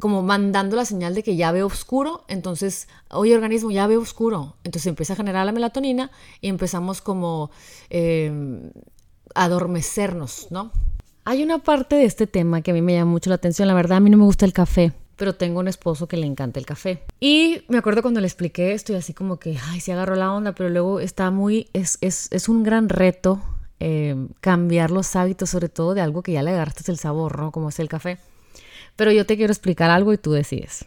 [0.00, 4.56] Como mandando la señal de que ya veo oscuro, entonces, oye organismo, ya veo oscuro.
[4.64, 7.50] Entonces empieza a generar la melatonina y empezamos como
[7.90, 10.70] a adormecernos, ¿no?
[11.24, 13.68] Hay una parte de este tema que a mí me llama mucho la atención.
[13.68, 16.26] La verdad, a mí no me gusta el café pero tengo un esposo que le
[16.26, 17.02] encanta el café.
[17.20, 20.32] Y me acuerdo cuando le expliqué esto y así como que, ay, se agarró la
[20.32, 23.42] onda, pero luego está muy, es, es, es un gran reto
[23.80, 27.50] eh, cambiar los hábitos, sobre todo de algo que ya le agarraste el sabor, ¿no?
[27.50, 28.18] Como es el café.
[28.98, 30.84] Pero yo te quiero explicar algo y tú decides.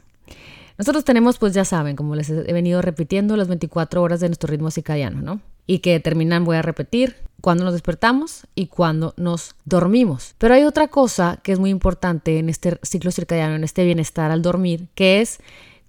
[0.77, 4.49] Nosotros tenemos, pues ya saben, como les he venido repitiendo, las 24 horas de nuestro
[4.49, 5.39] ritmo circadiano, ¿no?
[5.65, 10.35] Y que terminan, voy a repetir, cuando nos despertamos y cuando nos dormimos.
[10.39, 14.29] Pero hay otra cosa que es muy importante en este ciclo circadiano, en este bienestar
[14.29, 15.39] al dormir, que es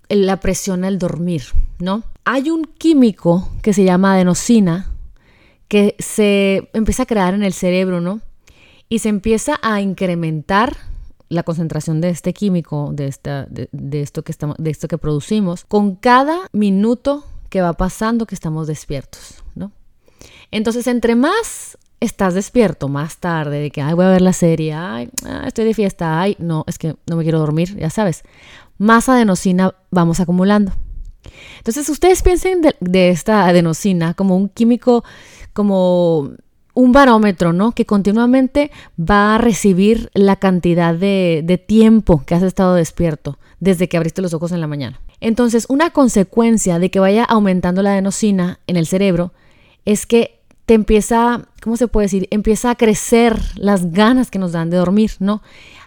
[0.09, 1.43] la presión al dormir,
[1.81, 2.05] ¿no?
[2.25, 4.93] Hay un químico que se llama adenosina
[5.67, 8.21] que se empieza a crear en el cerebro, ¿no?
[8.89, 10.77] Y se empieza a incrementar
[11.33, 15.65] la concentración de este químico, de, esta, de, esto que estamos, de esto que producimos,
[15.65, 19.73] con cada minuto que va pasando que estamos despiertos, ¿no?
[20.51, 24.75] Entonces, entre más estás despierto más tarde, de que, ay, voy a ver la serie,
[24.75, 28.25] ay, ah, estoy de fiesta, ay, no, es que no me quiero dormir, ya sabes,
[28.77, 30.73] más adenosina vamos acumulando.
[31.59, 35.03] Entonces, ustedes piensen de, de esta adenosina como un químico,
[35.55, 36.33] como
[36.75, 37.73] un barómetro, ¿no?
[37.73, 43.89] Que continuamente va a recibir la cantidad de, de, tiempo que has estado despierto desde
[43.89, 45.01] que abriste los ojos en la mañana.
[45.21, 49.33] Entonces, una consecuencia de que vaya aumentando la adenosina en el cerebro
[49.85, 52.29] es que te empieza, ¿cómo se puede decir?
[52.31, 55.43] Empieza a crecer las ganas que nos dan de dormir, ¿no?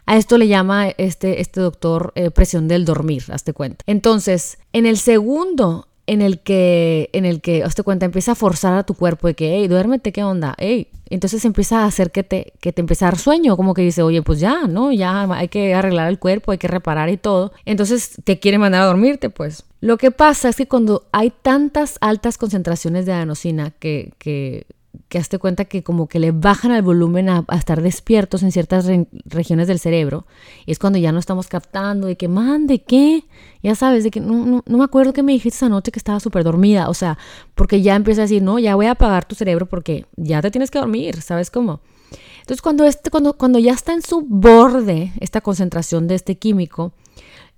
[0.05, 3.83] A esto le llama este, este doctor eh, presión del dormir, hazte cuenta.
[3.87, 8.73] Entonces, en el segundo en el que, en el que, hazte cuenta, empieza a forzar
[8.73, 10.55] a tu cuerpo de que, hey, duérmete, ¿qué onda?
[10.57, 13.81] Hey, entonces empieza a hacer que te, que te empiece a dar sueño, como que
[13.81, 14.91] dice, oye, pues ya, ¿no?
[14.91, 17.51] Ya hay que arreglar el cuerpo, hay que reparar y todo.
[17.65, 19.65] Entonces te quiere mandar a dormirte, pues.
[19.81, 24.65] Lo que pasa es que cuando hay tantas altas concentraciones de adenosina que, que
[25.09, 28.87] que hazte cuenta que como que le bajan el volumen a, estar despiertos en ciertas
[29.25, 30.25] regiones del cerebro.
[30.65, 33.23] Y es cuando ya no estamos captando de que, man, ¿de qué?
[33.61, 36.19] Ya sabes, de que no, no, me acuerdo que me dijiste esa noche que estaba
[36.19, 36.89] súper dormida.
[36.89, 37.17] O sea,
[37.53, 40.49] porque ya empieza a decir, no, ya voy a apagar tu cerebro porque ya te
[40.51, 41.81] tienes que dormir, ¿sabes cómo?
[42.39, 46.93] Entonces, cuando, este, cuando, cuando ya está en su borde esta concentración de este químico,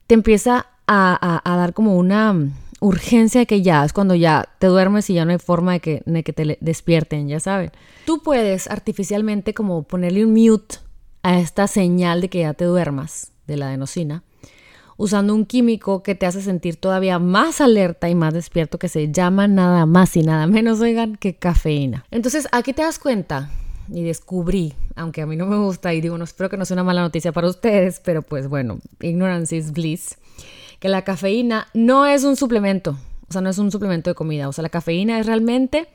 [0.08, 2.34] te empieza a, a dar como una
[2.80, 6.04] urgencia que ya es cuando ya te duermes y ya no hay forma de que,
[6.06, 7.72] de que te despierten, ya saben.
[8.06, 10.78] Tú puedes artificialmente como ponerle un mute
[11.24, 14.24] a esta señal de que ya te duermas de la adenosina
[14.98, 19.12] usando un químico que te hace sentir todavía más alerta y más despierto que se
[19.12, 22.06] llama nada más y nada menos, oigan, que cafeína.
[22.12, 23.52] Entonces aquí te das cuenta
[23.90, 26.76] y descubrí, aunque a mí no me gusta y digo, no espero que no sea
[26.76, 30.18] una mala noticia para ustedes, pero pues bueno, ignorance is bliss
[30.80, 32.98] que la cafeína no es un suplemento,
[33.30, 35.88] o sea, no es un suplemento de comida, o sea, la cafeína es realmente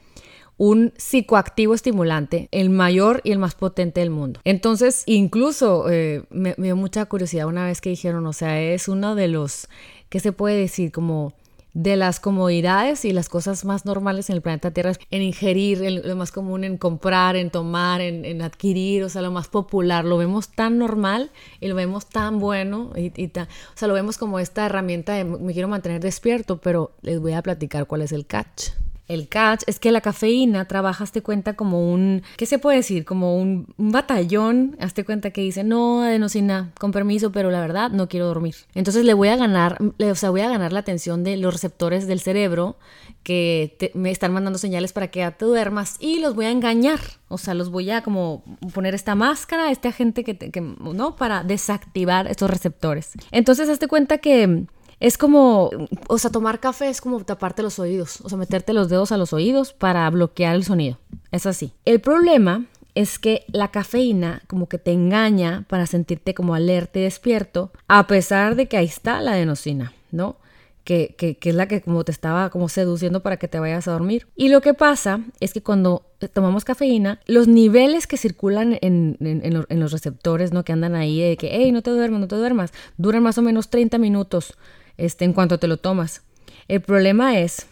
[0.58, 4.40] un psicoactivo estimulante, el mayor y el más potente del mundo.
[4.44, 8.86] Entonces, incluso eh, me, me dio mucha curiosidad una vez que dijeron, o sea, es
[8.88, 9.68] uno de los,
[10.08, 10.92] ¿qué se puede decir?
[10.92, 11.32] Como
[11.74, 16.06] de las comodidades y las cosas más normales en el planeta Tierra en ingerir, en
[16.06, 20.18] lo más común en comprar, en tomar, en, adquirir, o sea, lo más popular, lo
[20.18, 21.30] vemos tan normal
[21.60, 25.24] y lo vemos tan bueno, y, y o sea, lo vemos como esta herramienta de
[25.24, 28.70] me quiero mantener despierto, pero les voy a platicar cuál es el catch.
[29.08, 33.04] El catch es que la cafeína trabaja, hazte cuenta, como un, ¿qué se puede decir?
[33.04, 38.08] Como un, batallón, hazte cuenta que dice, no, adenosina, con permiso, pero la verdad no
[38.08, 38.54] quiero dormir.
[38.74, 42.06] Entonces le voy a ganar, o sea, voy a ganar la atención de los receptores
[42.06, 42.76] del cerebro
[43.22, 47.00] que me están mandando señales para que ya te duermas y los voy a engañar.
[47.28, 51.16] O sea, los voy a como poner esta máscara, este agente que, que ¿no?
[51.16, 53.12] Para desactivar estos receptores.
[53.30, 54.66] Entonces, hazte cuenta que
[55.02, 55.68] es como,
[56.06, 59.16] o sea, tomar café es como taparte los oídos, o sea, meterte los dedos a
[59.16, 60.96] los oídos para bloquear el sonido.
[61.32, 61.72] Es así.
[61.84, 67.02] El problema es que la cafeína como que te engaña para sentirte como alerta y
[67.02, 70.36] despierto, a pesar de que ahí está la adenosina, ¿no?
[70.84, 73.88] Que, que, que, es la que como te estaba como seduciendo para que te vayas
[73.88, 74.28] a dormir.
[74.36, 79.64] Y lo que pasa es que cuando tomamos cafeína, los niveles que circulan en, en,
[79.68, 80.64] en los receptores, ¿no?
[80.64, 83.42] Que andan ahí de que, hey, no te duermas, no te duermas, duran más o
[83.42, 84.54] menos 30 minutos
[85.02, 86.22] este, en cuanto te lo tomas.
[86.68, 87.66] El problema es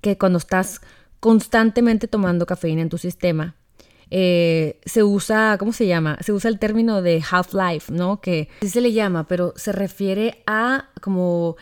[0.00, 0.80] que cuando estás
[1.20, 3.54] constantemente tomando cafeína en tu sistema,
[4.10, 6.16] eh, se usa, ¿cómo se llama?
[6.22, 8.20] Se usa el término de half-life, ¿no?
[8.22, 11.56] Que así se le llama, pero se refiere a como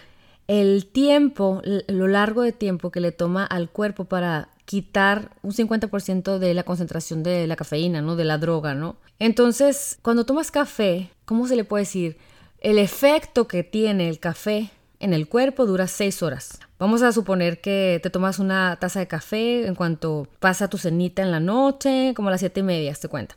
[0.46, 6.38] el tiempo, lo largo de tiempo que le toma al cuerpo para quitar un 50%
[6.38, 8.14] de la concentración de la cafeína, ¿no?
[8.14, 8.96] De la droga, ¿no?
[9.18, 12.18] Entonces, cuando tomas café, ¿cómo se le puede decir?
[12.62, 14.70] el efecto que tiene el café
[15.02, 16.60] en el cuerpo dura 6 horas.
[16.78, 21.22] Vamos a suponer que te tomas una taza de café en cuanto pasa tu cenita
[21.22, 23.36] en la noche, como a las 7 y media, te cuenta.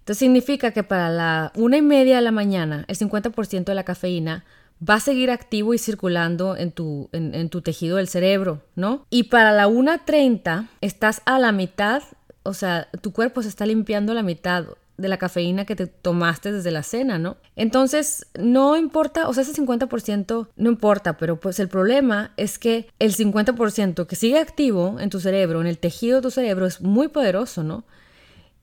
[0.00, 3.84] Entonces significa que para la una y media de la mañana, el 50% de la
[3.84, 4.44] cafeína
[4.86, 9.06] va a seguir activo y circulando en tu, en, tu tejido del cerebro, ¿no?
[9.10, 12.02] Y para la 1.30 estás a la mitad,
[12.42, 14.64] o sea, tu cuerpo se está limpiando la mitad
[15.00, 17.36] de la cafeína que te tomaste desde la cena, ¿no?
[17.56, 22.88] Entonces, no importa, o sea, ese 50% no importa, pero pues el problema es que
[22.98, 26.80] el 50% que sigue activo en tu cerebro, en el tejido de tu cerebro, es
[26.80, 27.84] muy poderoso, ¿no?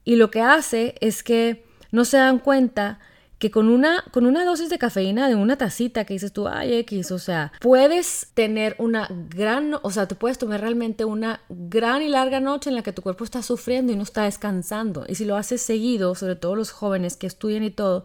[0.04, 3.00] Y lo que hace es que no se dan cuenta
[3.38, 6.74] que con una, con una dosis de cafeína de una tacita que dices tú, ay,
[6.74, 12.02] X, o sea, puedes tener una gran, o sea, te puedes tomar realmente una gran
[12.02, 15.04] y larga noche en la que tu cuerpo está sufriendo y no está descansando.
[15.08, 18.04] Y si lo haces seguido, sobre todo los jóvenes que estudian y todo,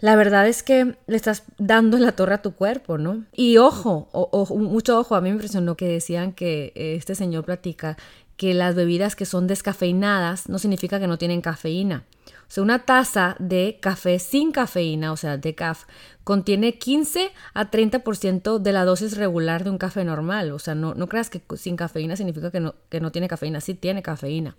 [0.00, 3.24] la verdad es que le estás dando la torre a tu cuerpo, ¿no?
[3.32, 4.08] Y ojo,
[4.50, 7.96] mucho ojo, a mí me impresionó que decían que este señor platica
[8.36, 12.04] que las bebidas que son descafeinadas no significa que no tienen cafeína.
[12.48, 15.84] O sea, una taza de café sin cafeína, o sea, de caf,
[16.24, 20.52] contiene 15 a 30% de la dosis regular de un café normal.
[20.52, 23.60] O sea, no, no creas que sin cafeína significa que no, que no tiene cafeína,
[23.60, 24.56] sí tiene cafeína.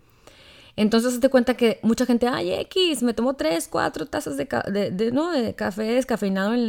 [0.76, 4.46] Entonces te cuenta que mucha gente, ay, X, me tomo 3, 4 tazas de,
[4.92, 5.32] de, ¿no?
[5.32, 6.68] de café descafeinado en,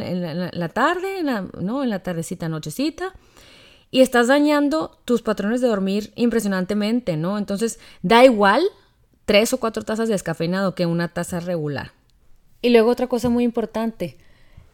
[0.51, 1.83] la, tarde, en la, ¿no?
[1.83, 3.13] en la tardecita, nochecita
[3.91, 7.37] y estás dañando tus patrones de dormir impresionantemente, ¿no?
[7.37, 8.63] Entonces, da igual
[9.25, 11.91] tres o cuatro tazas de descafeinado que una taza regular.
[12.61, 14.17] Y luego otra cosa muy importante,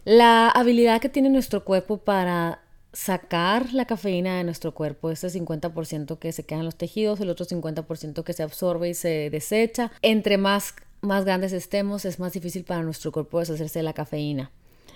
[0.04, 2.62] la habilidad que tiene nuestro cuerpo para
[2.94, 7.30] sacar la cafeína de nuestro cuerpo, ese 50% que se queda en los tejidos, el
[7.30, 9.92] otro 50% que se absorbe y se desecha.
[10.02, 14.52] Entre más, más grandes estemos, es más difícil para nuestro cuerpo deshacerse de la cafeína.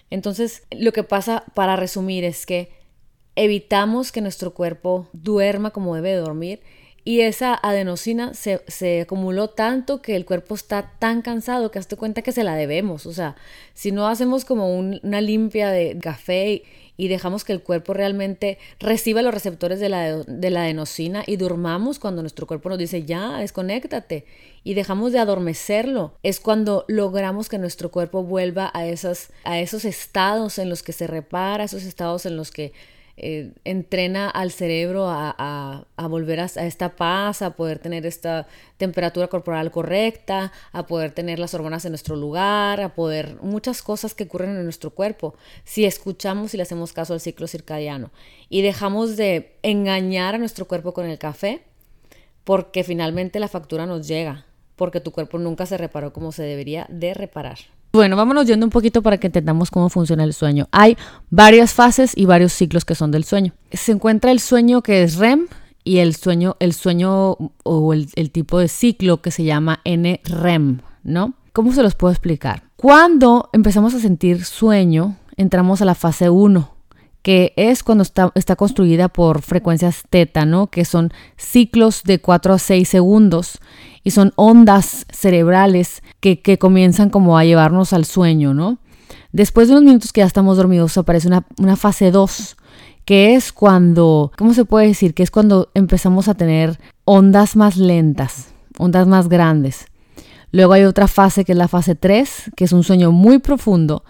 [0.10, 2.72] Entonces, lo que pasa, para resumir, es que
[3.36, 6.62] evitamos que nuestro cuerpo duerma como debe dormir
[7.04, 12.22] y esa adenosina se, acumuló tanto que el cuerpo está tan cansado que hazte cuenta
[12.22, 13.08] que se la debemos.
[13.08, 13.36] O sea,
[13.74, 16.64] si no hacemos como una limpia de café
[16.98, 21.38] y dejamos que el cuerpo realmente reciba los receptores de la, de la adenosina y
[21.38, 24.26] durmamos cuando nuestro cuerpo nos dice ya, desconéctate
[24.64, 30.60] y dejamos de adormecerlo, es cuando logramos que nuestro cuerpo vuelva a, a esos estados
[30.60, 32.74] en los que se repara, esos estados en los que
[33.24, 39.70] eh, entrena al cerebro a, volver a, esta paz, a poder tener esta temperatura corporal
[39.70, 44.56] correcta, a poder tener las hormonas en nuestro lugar, a poder muchas cosas que ocurren
[44.56, 48.10] en nuestro cuerpo si escuchamos y le hacemos caso al ciclo circadiano
[48.50, 51.62] y dejamos de engañar a nuestro cuerpo con el café
[52.44, 56.88] porque finalmente la factura nos llega porque tu cuerpo nunca se reparó como se debería
[56.90, 57.60] de reparar.
[57.94, 60.70] Bueno, vámonos yendo un poquito para que entendamos cómo funciona el sueño.
[60.72, 60.96] Hay
[61.30, 63.54] varias fases y varios ciclos que son del sueño.
[63.72, 65.48] Se encuentra el sueño que es REM
[65.84, 71.34] y el sueño, el sueño o el, tipo de ciclo que se llama NREM, ¿no?
[71.52, 72.64] ¿Cómo se los puedo explicar?
[72.78, 76.74] Cuando empezamos a sentir sueño, entramos a la fase 1,
[77.24, 80.68] que es cuando está, está, construida por frecuencias teta, ¿no?
[80.68, 83.60] Que son ciclos de 4 a 6 segundos
[84.04, 88.80] y son ondas cerebrales que, comienzan como a llevarnos al sueño, ¿no?
[89.32, 92.58] Después de unos minutos que ya estamos dormidos aparece una, una fase 2,
[93.06, 95.14] que es cuando, ¿cómo se puede decir?
[95.14, 99.86] Que es cuando empezamos a tener ondas más lentas, ondas más grandes.
[100.52, 104.04] Luego hay otra fase que es la fase 3, que es un sueño muy profundo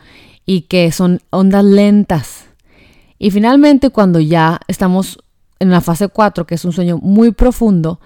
[0.45, 2.45] y que son ondas lentas.
[3.19, 5.19] Y finalmente cuando ya estamos
[5.59, 7.99] en la fase 4, que es un sueño muy profundo,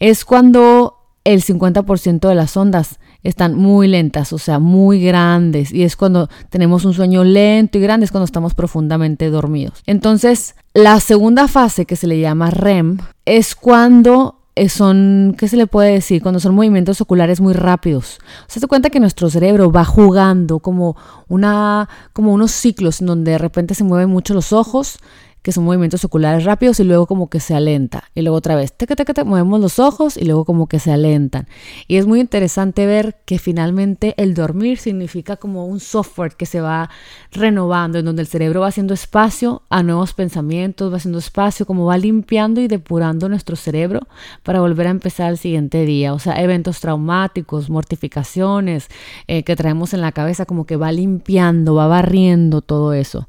[0.00, 0.95] es cuando
[1.26, 5.72] el 50% de las ondas están muy lentas, o sea, muy grandes.
[5.72, 9.82] Y es cuando tenemos un sueño lento y grande, es cuando estamos profundamente dormidos.
[9.86, 15.56] Entonces, la segunda fase que se le llama REM es cuando eh, son, ¿qué se
[15.56, 16.22] le puede decir?
[16.22, 18.20] Cuando son movimientos oculares muy rápidos.
[18.46, 23.32] Se da cuenta que nuestro cerebro va jugando como, una, como unos ciclos en donde
[23.32, 25.00] de repente se mueven mucho los ojos,
[25.46, 28.10] que son movimientos oculares rápidos y luego como que se alenta.
[28.16, 31.46] Y luego otra vez, te, te, movemos los ojos y luego como que se alentan.
[31.86, 36.60] Y es muy interesante ver que finalmente el dormir significa como un software que se
[36.60, 36.90] va
[37.30, 41.84] renovando, en donde el cerebro va haciendo espacio a nuevos pensamientos, va haciendo espacio, como
[41.84, 44.00] va limpiando y depurando nuestro cerebro
[44.42, 46.12] para volver a empezar el siguiente día.
[46.12, 48.88] O sea, eventos traumáticos, mortificaciones
[49.28, 53.28] eh, que traemos en la cabeza, como que va limpiando, va barriendo todo eso.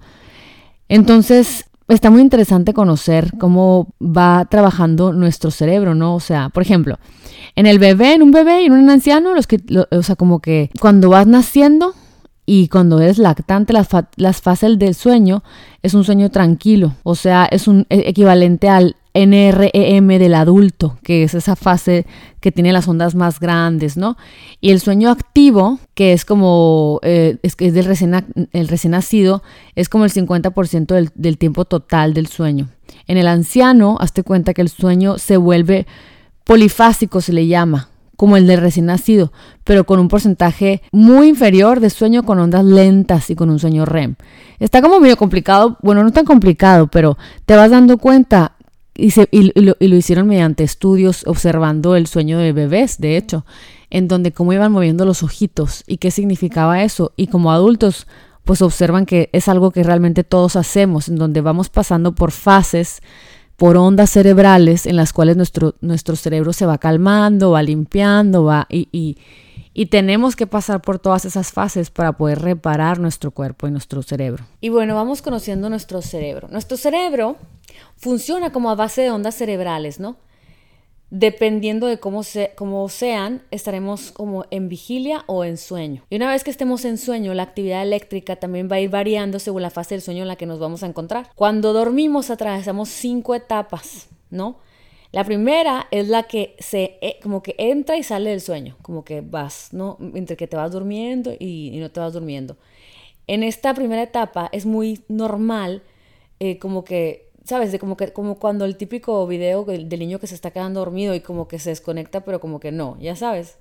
[0.90, 6.16] Entonces, está muy interesante conocer cómo va trabajando nuestro cerebro, ¿no?
[6.16, 7.00] O sea, por ejemplo,
[7.56, 9.62] en el bebé, en un bebé y en un anciano, los que,
[9.92, 11.94] o sea, como que cuando vas naciendo,
[12.50, 15.44] y cuando eres lactante, las, las fases del sueño
[15.84, 18.96] es un sueño tranquilo, o sea, es un e, equivalente al
[19.26, 22.06] NREM del adulto, que es esa fase
[22.40, 24.18] que tiene las ondas más grandes, ¿no?
[24.62, 29.44] Y el sueño activo, que es como, eh, es, es del recién, el recién nacido,
[29.76, 32.70] es como el 50% del, del tiempo total del sueño.
[33.08, 35.88] En el anciano, hazte cuenta que el sueño se vuelve
[36.44, 39.32] polifásico, se le llama, como el del recién nacido,
[39.64, 43.86] pero con un porcentaje muy inferior de sueño con ondas lentas y con un sueño
[43.86, 44.16] REM.
[44.60, 48.57] Está como medio complicado, bueno, no tan complicado, pero te vas dando cuenta
[48.98, 53.46] y, lo, hicieron mediante estudios observando el sueño de bebés, de hecho,
[53.92, 57.14] en donde cómo iban moviendo los ojitos y qué significaba eso.
[57.16, 58.08] Y como adultos,
[58.44, 63.02] pues observan que es algo que realmente todos hacemos, en donde vamos pasando por fases,
[63.56, 68.68] por ondas cerebrales en las cuales nuestro, nuestro cerebro se va calmando, va limpiando, va
[68.70, 69.18] y,
[69.78, 74.02] y, tenemos que pasar por todas esas fases para poder reparar nuestro cuerpo y nuestro
[74.02, 74.46] cerebro.
[74.60, 76.48] Y bueno, vamos conociendo nuestro cerebro.
[76.50, 77.38] Nuestro cerebro
[77.96, 80.18] funciona como a base de ondas cerebrales, ¿no?
[81.10, 86.04] Dependiendo de cómo, se, cómo sean, estaremos como en vigilia o en sueño.
[86.10, 89.40] Y una vez que estemos en sueño, la actividad eléctrica también va a ir variando
[89.40, 91.30] según la fase del sueño en la que nos vamos a encontrar.
[91.36, 94.58] Cuando dormimos atravesamos cinco etapas, ¿no?
[95.12, 99.06] La primera es la que se eh, como que entra y sale del sueño, como
[99.06, 99.98] que vas, ¿no?
[100.14, 102.58] Entre que te vas durmiendo y, no te vas durmiendo.
[103.28, 105.84] En esta primera etapa es muy normal,
[106.40, 107.72] eh, como que ¿sabes?
[107.72, 111.16] De como, que, como cuando el típico video del, niño que se está quedando dormido
[111.16, 113.58] y como que se desconecta, pero como que no, ya sabes.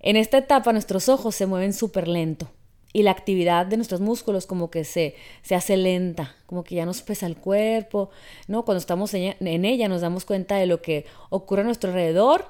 [0.00, 2.48] En esta etapa nuestros ojos se mueven súper lento
[2.94, 6.86] y la actividad de nuestros músculos como que se, se hace lenta, como que ya
[6.86, 8.08] nos pesa el cuerpo,
[8.46, 8.64] ¿no?
[8.64, 12.46] Cuando estamos en ella, nos damos cuenta de lo que ocurre a nuestro alrededor,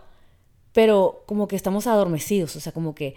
[0.74, 3.16] pero como que estamos adormecidos, o sea, como que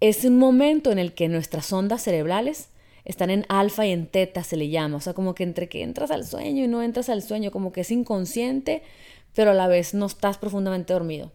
[0.00, 2.70] es un momento en el que nuestras ondas cerebrales
[3.04, 5.82] están en alfa y en teta se le llama, o sea, como que entre que
[5.82, 8.82] entras al sueño y no entras al sueño, como que es inconsciente,
[9.34, 11.32] pero a la vez no estás profundamente dormido.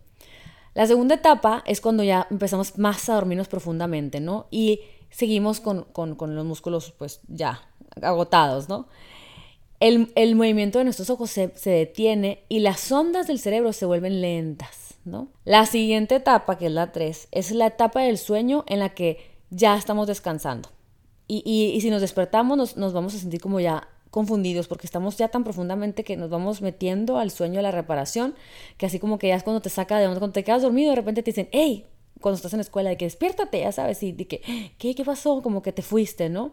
[0.73, 4.47] La segunda etapa es cuando ya empezamos más a dormirnos profundamente, ¿no?
[4.49, 7.61] Y seguimos con, los músculos pues ya
[8.01, 8.87] agotados, ¿no?
[9.79, 14.21] El, movimiento de nuestros ojos se, se, detiene y las ondas del cerebro se vuelven
[14.21, 15.27] lentas, ¿no?
[15.45, 19.37] La siguiente etapa, que es la 3, es la etapa del sueño en la que
[19.49, 20.69] ya estamos descansando.
[21.29, 25.43] Y, si nos despertamos nos, vamos a sentir como ya confundidos porque estamos ya tan
[25.43, 28.33] profundamente que nos vamos metiendo al sueño de la reparación,
[28.77, 30.91] que así como que ya es cuando te saca de onda, cuando te quedas dormido,
[30.91, 31.85] de repente te dicen, hey,
[32.21, 35.05] cuando estás en la escuela, de que despiértate, ya sabes, y de que, ¿qué, qué
[35.05, 35.41] pasó?
[35.41, 36.51] Como que te fuiste, ¿no?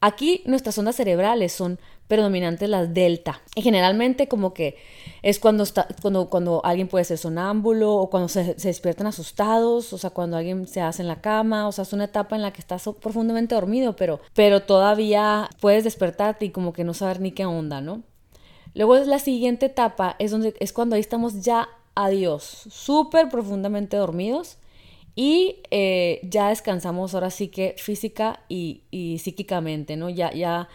[0.00, 1.78] Aquí nuestras ondas cerebrales son
[2.08, 3.40] predominantes las delta.
[3.54, 4.76] Y generalmente como que
[5.22, 9.98] es cuando, está, cuando, cuando alguien puede ser sonámbulo o cuando se, despiertan asustados, o
[9.98, 12.52] sea, cuando alguien se hace en la cama, o sea, es una etapa en la
[12.52, 17.32] que estás profundamente dormido, pero, pero todavía puedes despertarte y como que no saber ni
[17.32, 18.02] qué onda, ¿no?
[18.74, 24.58] Luego la siguiente etapa es, donde, es cuando ahí estamos ya adiós, súper profundamente dormidos
[25.16, 28.82] y eh, ya descansamos ahora sí que física y,
[29.22, 30.10] psíquicamente, ¿no?
[30.10, 30.68] Ya, ya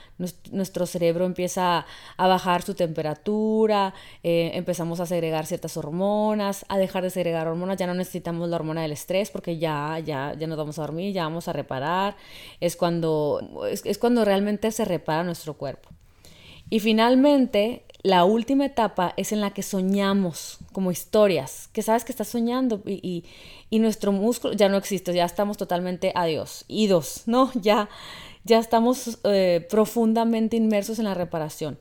[0.51, 1.85] nuestro cerebro empieza
[2.15, 7.77] a bajar su temperatura, eh, empezamos a segregar ciertas hormonas, a dejar de segregar hormonas,
[7.77, 11.13] ya no necesitamos la hormona del estrés porque ya, ya, ya nos vamos a dormir,
[11.13, 12.15] ya vamos a reparar,
[12.61, 15.89] es cuando, es cuando realmente se repara nuestro cuerpo.
[16.69, 22.13] Y finalmente, la última etapa es en la que soñamos como historias, que sabes que
[22.13, 23.25] estás soñando y,
[23.71, 27.51] nuestro músculo ya no existe, ya estamos totalmente adiós, idos, ¿no?
[27.55, 27.89] Ya,
[28.45, 31.77] ya estamos eh, profundamente inmersos en la reparación.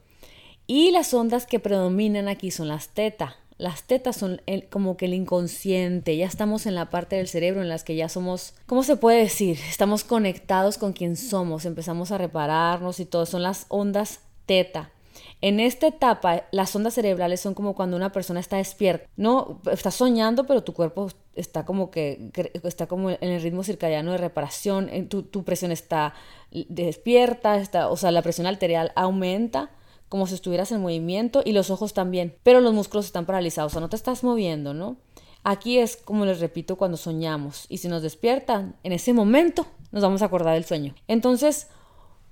[0.67, 3.37] Y las ondas que predominan aquí son las teta.
[3.57, 4.41] Las tetas son
[4.71, 8.09] como que el inconsciente, ya estamos en la parte del cerebro en las que ya
[8.09, 9.59] somos, ¿cómo se puede decir?
[9.69, 14.93] Estamos conectados con quien somos, empezamos a repararnos y todo, son las ondas teta.
[15.41, 19.91] En esta etapa, las ondas cerebrales son como cuando una persona está despierta, no está
[19.91, 22.31] soñando, pero tu cuerpo está como que
[22.65, 26.15] está como en el ritmo circadiano de reparación, tu, tu presión está
[26.51, 29.71] despierta, está, o sea, la presión arterial aumenta
[30.09, 33.75] como si estuvieras en movimiento y los ojos también, pero los músculos están paralizados, o
[33.75, 34.97] sea, no te estás moviendo, ¿no?
[35.45, 40.03] Aquí es como les repito cuando soñamos y si nos despiertan, en ese momento nos
[40.03, 40.95] vamos a acordar del sueño.
[41.07, 41.69] Entonces,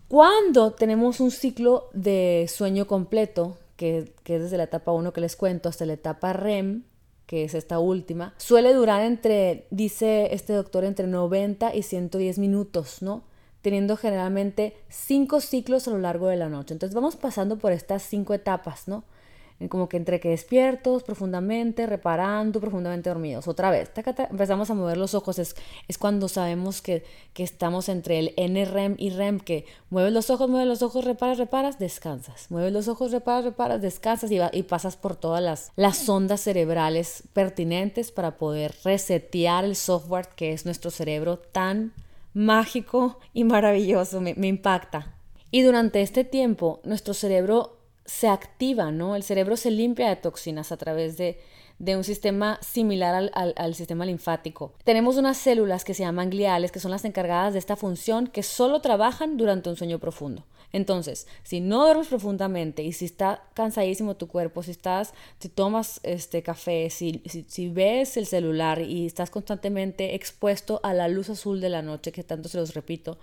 [0.08, 5.36] cuando tenemos un ciclo de sueño completo, que, es desde la etapa 1 que les
[5.36, 6.84] cuento hasta la etapa REM,
[7.26, 13.02] que es esta última, suele durar entre, dice este doctor, entre 90 y 110 minutos,
[13.02, 13.24] ¿no?
[13.62, 16.74] Teniendo generalmente cinco ciclos a lo largo de la noche.
[16.74, 19.02] Entonces vamos pasando por estas cinco etapas, ¿no?
[19.70, 23.48] Como que entre que despiertos profundamente, reparando, profundamente dormidos.
[23.48, 23.90] Otra vez,
[24.30, 25.56] empezamos a mover los ojos, es,
[25.88, 30.50] es cuando sabemos que, que, estamos entre el NREM y REM, que mueves los ojos,
[30.50, 32.50] mueves los ojos, reparas, reparas, descansas.
[32.50, 37.22] Mueves los ojos, reparas, reparas, descansas y, y pasas por todas las, las ondas cerebrales
[37.32, 41.94] pertinentes para poder resetear el software que es nuestro cerebro tan
[42.34, 45.14] mágico y maravilloso, me impacta.
[45.50, 47.75] Y durante este tiempo, nuestro cerebro
[48.06, 49.16] se activa, ¿no?
[49.16, 51.38] El cerebro se limpia de toxinas a través de,
[51.78, 54.72] un sistema similar al, sistema linfático.
[54.84, 58.42] Tenemos unas células que se llaman gliales, que son las encargadas de esta función, que
[58.42, 60.44] solo trabajan durante un sueño profundo.
[60.72, 66.00] Entonces, si no duermes profundamente y si está cansadísimo tu cuerpo, si estás, si tomas
[66.02, 71.60] este café, si, si, ves el celular y estás constantemente expuesto a la luz azul
[71.60, 73.18] de la noche, que tanto se los repito,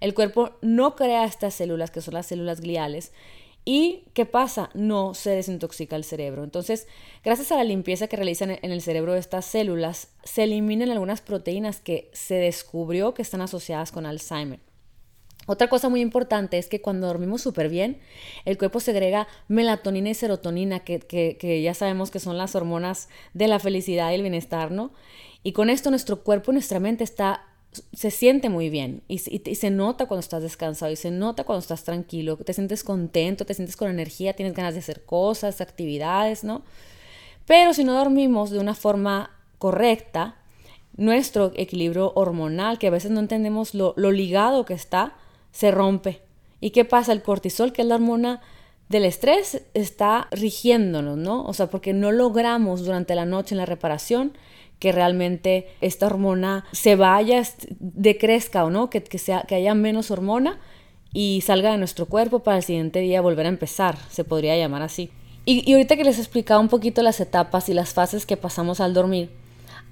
[0.00, 3.12] el cuerpo no crea estas células, que son las células gliales,
[3.68, 4.70] ¿Y qué pasa?
[4.74, 6.44] No se desintoxica el cerebro.
[6.44, 6.86] Entonces,
[7.24, 11.80] gracias a la limpieza que realizan en el cerebro estas células, se eliminan algunas proteínas
[11.80, 14.60] que se descubrió que están asociadas con Alzheimer.
[15.46, 17.98] Otra cosa muy importante es que cuando dormimos súper bien,
[18.44, 23.48] el cuerpo segrega melatonina y serotonina, que, que, ya sabemos que son las hormonas de
[23.48, 24.92] la felicidad y el bienestar, ¿no?
[25.42, 27.44] Y con esto nuestro cuerpo y nuestra mente está
[27.92, 31.84] se siente muy bien y, se nota cuando estás descansado y se nota cuando estás
[31.84, 36.62] tranquilo, te sientes contento, te sientes con energía, tienes ganas de hacer cosas, actividades, ¿no?
[37.46, 40.36] Pero si no dormimos de una forma correcta,
[40.96, 45.14] nuestro equilibrio hormonal, que a veces no entendemos lo, lo ligado que está,
[45.52, 46.22] se rompe.
[46.60, 47.12] ¿Y qué pasa?
[47.12, 48.40] El cortisol, que es la hormona
[48.88, 51.44] del estrés, está rigiéndonos, ¿no?
[51.44, 54.32] O sea, porque no logramos durante la noche en la reparación
[54.78, 57.42] que realmente esta hormona se vaya,
[57.78, 60.58] decrezca o no, que, sea, que haya menos hormona
[61.12, 64.82] y salga de nuestro cuerpo para el siguiente día volver a empezar, se podría llamar
[64.82, 65.10] así.
[65.44, 68.36] Y, y ahorita que les he explicado un poquito las etapas y las fases que
[68.36, 69.30] pasamos al dormir,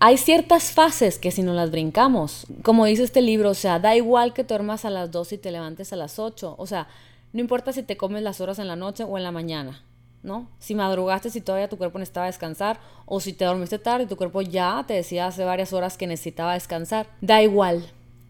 [0.01, 3.97] hay ciertas fases que si no las brincamos, como dice este libro, o sea, da
[3.97, 6.89] igual que duermas a las 2 y te levantes a las 8, o sea,
[7.32, 9.82] no importa si te comes las horas en la noche o en la mañana,
[10.24, 10.48] ¿no?
[10.58, 14.16] Si madrugaste, si todavía tu cuerpo necesitaba descansar, o si te dormiste tarde y tu
[14.16, 17.84] cuerpo ya te decía hace varias horas que necesitaba descansar, da igual.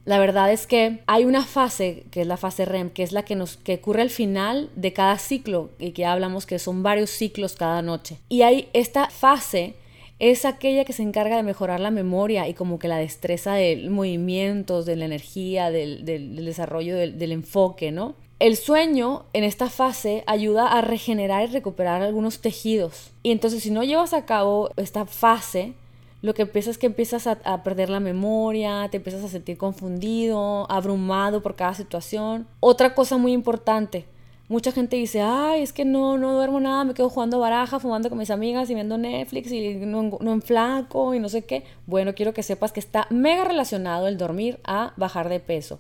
[0.05, 3.25] La verdad es que hay una fase, que es la fase REM, que es la
[3.25, 7.09] que nos que ocurre al final de cada ciclo, y que hablamos que son varios
[7.09, 8.19] ciclos cada noche.
[8.29, 9.77] Y hay esta fase
[10.19, 13.89] es aquella que se encarga de mejorar la memoria y como que la destreza de
[13.91, 18.15] movimientos, de la energía, del, desarrollo del, del enfoque, ¿no?
[18.45, 23.11] El sueño en esta fase ayuda a regenerar y recuperar algunos tejidos.
[23.23, 25.73] Y entonces si no llevas a cabo esta fase,
[26.21, 30.71] lo que empieza es que empiezas a, perder la memoria, te empiezas a sentir confundido,
[30.71, 32.47] abrumado por cada situación.
[32.61, 34.05] Otra cosa muy importante,
[34.49, 38.11] mucha gente dice, ay, es que no, no duermo nada, me quedo jugando baraja, fumando
[38.11, 41.65] con mis amigas y viendo Netflix y no, no flaco y no sé qué.
[41.87, 45.77] Bueno, quiero que sepas que está mega relacionado el dormir a bajar de peso.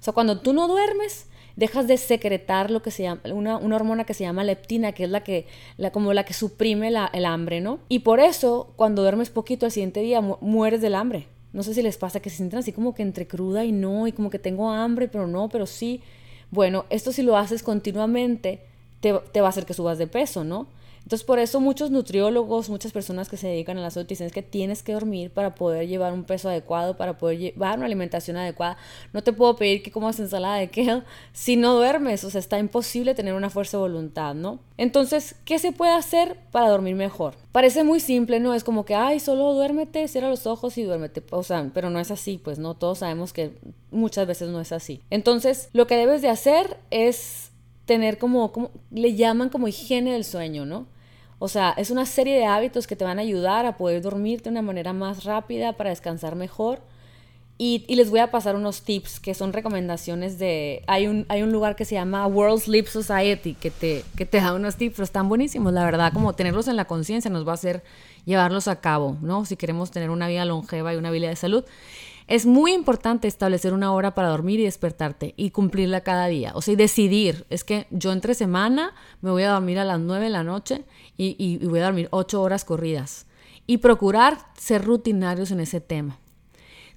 [0.00, 1.28] O sea, cuando tú no duermes,
[1.58, 5.10] dejas de secretar lo que se llama, una, hormona que se llama leptina, que es
[5.10, 7.80] la que, la, como la que suprime la, el hambre, ¿no?
[7.88, 11.26] Y por eso, cuando duermes poquito al siguiente día, mueres del hambre.
[11.52, 14.06] No sé si les pasa que se sienten así como que entre cruda y no,
[14.06, 16.00] y como que tengo hambre, pero no, pero sí.
[16.52, 18.60] Bueno, esto si lo haces continuamente,
[19.00, 20.68] te, te va a hacer que subas de peso, ¿no?
[21.08, 24.42] Entonces, por eso muchos nutriólogos, muchas personas que se dedican a la salud dicen que
[24.42, 28.76] tienes que dormir para poder llevar un peso adecuado, para poder llevar una alimentación adecuada.
[29.14, 32.58] No te puedo pedir que comas ensalada de kale si no duermes, o sea, está
[32.58, 34.58] imposible tener una fuerza de voluntad, ¿no?
[34.76, 37.36] Entonces, ¿qué se puede hacer para dormir mejor?
[37.52, 38.52] Parece muy simple, ¿no?
[38.52, 41.22] Es como que, ay, solo duérmete, cierra los ojos y duérmete.
[41.30, 42.74] O sea, pero no es así, pues, ¿no?
[42.74, 43.52] Todos sabemos que
[43.90, 45.00] muchas veces no es así.
[45.08, 47.50] Entonces, lo que debes de hacer es
[47.86, 50.97] tener como, como le llaman como higiene del sueño, ¿no?
[51.38, 54.42] O sea, es una serie de hábitos que te van a ayudar a poder dormir
[54.42, 56.80] de una manera más rápida, para descansar mejor.
[57.60, 60.84] Y, les voy a pasar unos tips que son recomendaciones de...
[60.86, 64.40] Hay un, hay un lugar que se llama World Sleep Society que te, que te
[64.40, 67.52] da unos tips, pero están buenísimos, la verdad, como tenerlos en la conciencia nos va
[67.52, 67.82] a hacer
[68.24, 69.44] llevarlos a cabo, ¿no?
[69.44, 71.64] Si queremos tener una vida longeva y una vida de salud.
[72.28, 76.52] Es muy importante establecer una hora para dormir y despertarte y cumplirla cada día.
[76.54, 79.98] O sea, y decidir, es que yo entre semana me voy a dormir a las
[79.98, 80.84] 9 de la noche
[81.16, 83.26] y, voy a dormir 8 horas corridas.
[83.66, 86.18] Y procurar ser rutinarios en ese tema.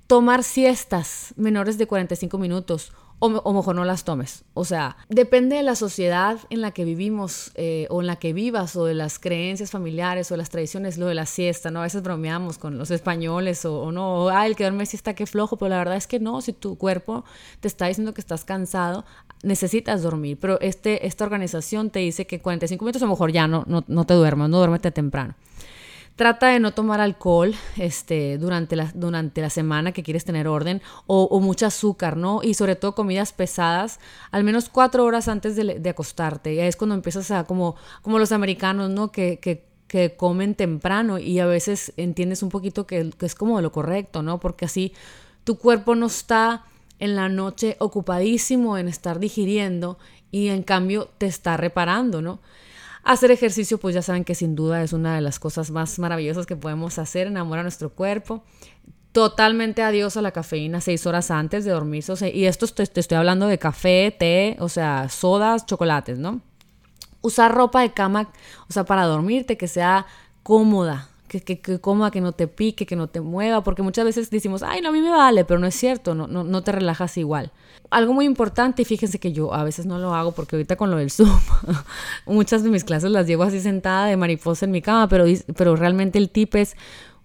[0.05, 2.91] Tomar siestas menores de 45 minutos
[3.23, 4.43] o, mejor no las tomes.
[4.55, 8.33] O sea, depende de la sociedad en la que vivimos eh, o en la que
[8.33, 11.79] vivas o de las creencias familiares o las tradiciones, lo de la siesta, ¿no?
[11.79, 15.57] A veces bromeamos con los españoles o, no, ah, el que duerme siesta, qué flojo,
[15.57, 17.23] pero la verdad es que no, si tu cuerpo
[17.59, 19.05] te está diciendo que estás cansado,
[19.43, 23.47] necesitas dormir, pero este, esta organización te dice que 45 minutos a lo mejor ya
[23.47, 25.35] no, no, no te duermas, no duérmete temprano.
[26.15, 30.81] Trata de no tomar alcohol este, durante, la, durante la semana que quieres tener orden
[31.07, 32.41] o, o mucho azúcar, ¿no?
[32.43, 33.99] Y sobre todo comidas pesadas,
[34.29, 36.53] al menos cuatro horas antes de, de acostarte.
[36.53, 39.11] Y es cuando empiezas a, como, como los americanos, ¿no?
[39.11, 43.59] Que, que, que comen temprano y a veces entiendes un poquito que, que es como
[43.61, 44.39] lo correcto, ¿no?
[44.39, 44.93] Porque así
[45.43, 46.65] tu cuerpo no está
[46.99, 49.97] en la noche ocupadísimo en estar digiriendo
[50.29, 52.39] y en cambio te está reparando, ¿no?
[53.03, 56.45] Hacer ejercicio, pues ya saben que sin duda es una de las cosas más maravillosas
[56.45, 58.43] que podemos hacer, enamorar nuestro cuerpo.
[59.11, 62.31] Totalmente adiós a la cafeína seis horas antes de dormirse.
[62.33, 66.41] y esto te, estoy hablando de café, té, o sea, sodas, chocolates, ¿no?
[67.21, 68.31] Usar ropa de cama,
[68.69, 70.05] o sea, para dormirte, que sea
[70.43, 74.05] cómoda, que, que, que, coma, que no te pique, que no te mueva, porque muchas
[74.05, 76.63] veces decimos, ay, no, a mí me vale, pero no es cierto, no, no, no
[76.63, 77.51] te relajas igual
[77.91, 80.89] algo muy importante, y fíjense que yo a veces no lo hago porque ahorita con
[80.89, 81.29] lo del Zoom,
[82.25, 85.25] muchas de mis clases las llevo así sentada de mariposa en mi cama, pero,
[85.57, 86.77] pero realmente el tip es,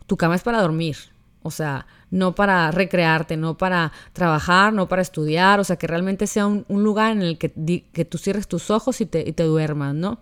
[0.07, 0.97] tu cama es para dormir,
[1.43, 6.27] o sea, no para recrearte, no para trabajar, no para estudiar, o sea, que realmente
[6.27, 7.53] sea un, lugar en el que,
[7.93, 10.19] que, tú cierres tus ojos y te, y te duermas, ¿no?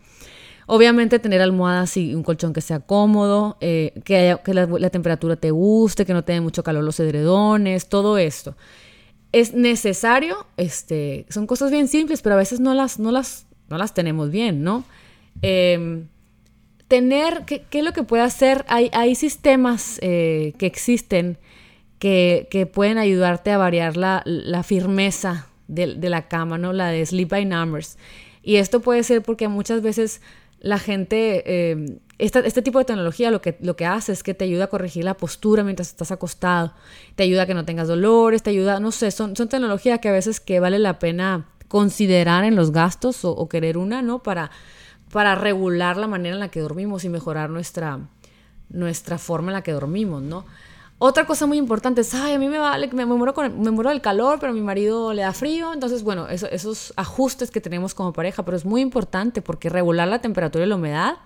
[0.66, 5.36] Obviamente tener almohadas y un colchón que sea cómodo, eh, que, que la, la, temperatura
[5.36, 8.54] te guste, que no te dé mucho calor los edredones, todo esto
[9.34, 13.76] es necesario, este, son cosas bien simples, pero a veces no las, no las, no
[13.78, 14.84] las tenemos bien, ¿no?
[15.42, 16.06] Em,
[16.86, 18.64] tener, ¿qué, es lo que puede hacer?
[18.68, 21.36] Hay, hay sistemas eh, que existen
[21.98, 26.72] que, que, pueden ayudarte a variar la, la firmeza de, de, la cama, ¿no?
[26.72, 27.98] La de Sleep by Numbers.
[28.40, 30.20] Y esto puede ser porque muchas veces
[30.60, 34.44] la gente eh, este tipo de tecnología lo que, lo que hace es que te
[34.44, 36.72] ayuda a corregir la postura mientras estás acostado,
[37.16, 40.08] te ayuda a que no tengas dolores, te ayuda, no sé, son, son tecnologías que
[40.08, 44.22] a veces que vale la pena considerar en los gastos o, querer una, ¿no?
[44.22, 44.50] Para,
[45.10, 47.98] para regular la manera en la que dormimos y mejorar nuestra,
[48.68, 50.44] nuestra forma en la que dormimos, ¿no?
[50.98, 53.72] Otra cosa muy importante es, ay, a mí me vale, me, me, muero, con, me
[53.72, 55.72] muero del calor, pero a mi marido le da frío.
[55.72, 60.20] Entonces, bueno, esos ajustes que tenemos como pareja, pero es muy importante porque regular la
[60.20, 61.16] temperatura y la humedad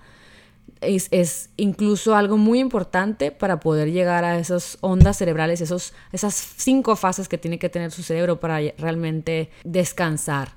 [0.81, 6.97] es, incluso algo muy importante para poder llegar a esas ondas cerebrales, esos, esas cinco
[6.97, 10.57] fases que tiene que tener su cerebro para realmente descansar.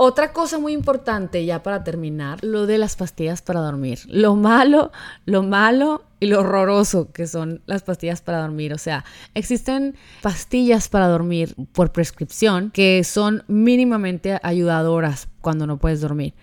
[0.00, 3.98] Otra cosa muy importante, ya para terminar, lo de las pastillas para dormir.
[4.06, 4.92] Lo malo,
[5.24, 8.72] lo malo y lo horroroso que son las pastillas para dormir.
[8.72, 9.04] O sea,
[9.34, 16.34] existen pastillas para dormir por prescripción que son mínimamente ayudadoras cuando no puedes dormir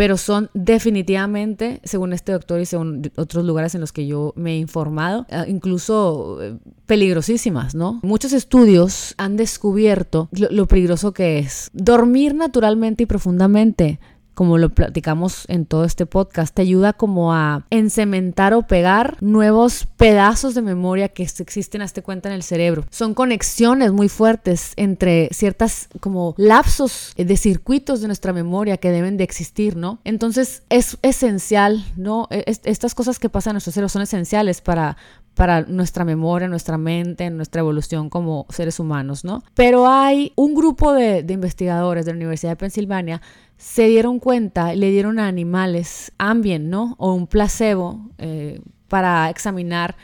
[0.00, 4.52] pero son definitivamente, según este doctor y según otros lugares en los que yo me
[4.52, 8.00] he informado, eh, incluso eh, peligrosísimas, ¿no?
[8.02, 14.00] Muchos estudios han descubierto lo, lo peligroso que es dormir naturalmente y profundamente
[14.40, 19.86] como lo platicamos en todo este podcast, te ayuda como a encementar o pegar nuevos
[19.98, 22.86] pedazos de memoria que existen este cuenta en el cerebro.
[22.88, 29.18] Son conexiones muy fuertes entre ciertas como lapsos de circuitos de nuestra memoria que deben
[29.18, 30.00] de existir, ¿no?
[30.04, 32.26] Entonces es esencial, ¿no?
[32.30, 34.96] E, estas cosas que pasan en nuestro cerebro son esenciales para
[35.34, 39.42] para nuestra memoria, nuestra mente, nuestra evolución como seres humanos, ¿no?
[39.54, 43.22] Pero hay un grupo de, de investigadores de la Universidad de Pensilvania
[43.60, 46.94] se dieron cuenta, le dieron a animales ambien, ¿no?
[46.96, 48.58] O un placebo eh,
[48.88, 49.96] para examinar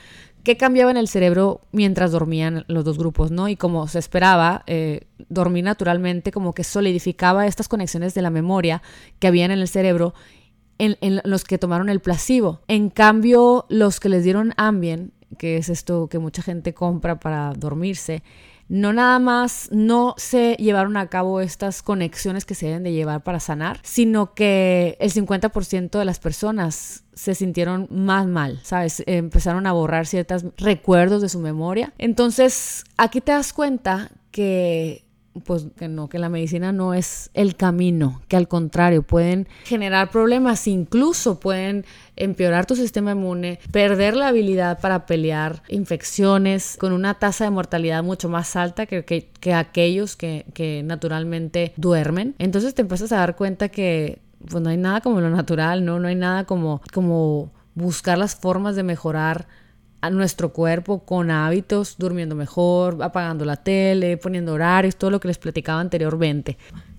[0.45, 3.49] qué cambiaba en el cerebro mientras dormían los dos grupos, ¿no?
[3.49, 8.83] Y como se esperaba, eh, dormir naturalmente como que solidificaba estas conexiones de la memoria
[9.19, 10.13] que habían en el cerebro
[10.77, 12.61] en, en, los que tomaron el placebo.
[12.69, 17.55] En cambio, los que les dieron Ambien, que es esto que mucha gente compra para
[17.55, 18.23] dormirse,
[18.69, 23.23] no nada más no se llevaron a cabo estas conexiones que se deben de llevar
[23.23, 29.03] para sanar, sino que el 50% de las personas se sintieron más mal, ¿sabes?
[29.07, 31.93] Empezaron a borrar ciertos recuerdos de su memoria.
[31.99, 35.06] Entonces, aquí te das cuenta que
[35.45, 40.11] pues que no, que la medicina no es el camino, que al contrario pueden generar
[40.11, 41.85] problemas, incluso pueden
[42.17, 48.03] empeorar tu sistema inmune, perder la habilidad para pelear infecciones con una tasa de mortalidad
[48.03, 52.35] mucho más alta que, que, aquellos que, que, naturalmente duermen.
[52.39, 55.99] Entonces te empiezas a dar cuenta que pues no hay nada como lo natural, ¿no?
[55.99, 59.49] No hay nada como, como buscar las formas de mejorar
[60.01, 65.29] a nuestro cuerpo con hábitos, durmiendo mejor, apagando la tele, poniendo horarios, todo lo que
[65.29, 66.57] les platicaba anteriormente.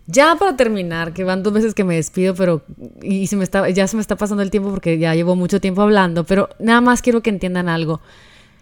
[0.08, 2.62] Ya para terminar, que van dos veces que me despido, pero
[3.02, 5.60] y se me está, ya se me está pasando el tiempo porque ya llevo mucho
[5.60, 8.00] tiempo hablando, pero nada más quiero que entiendan algo.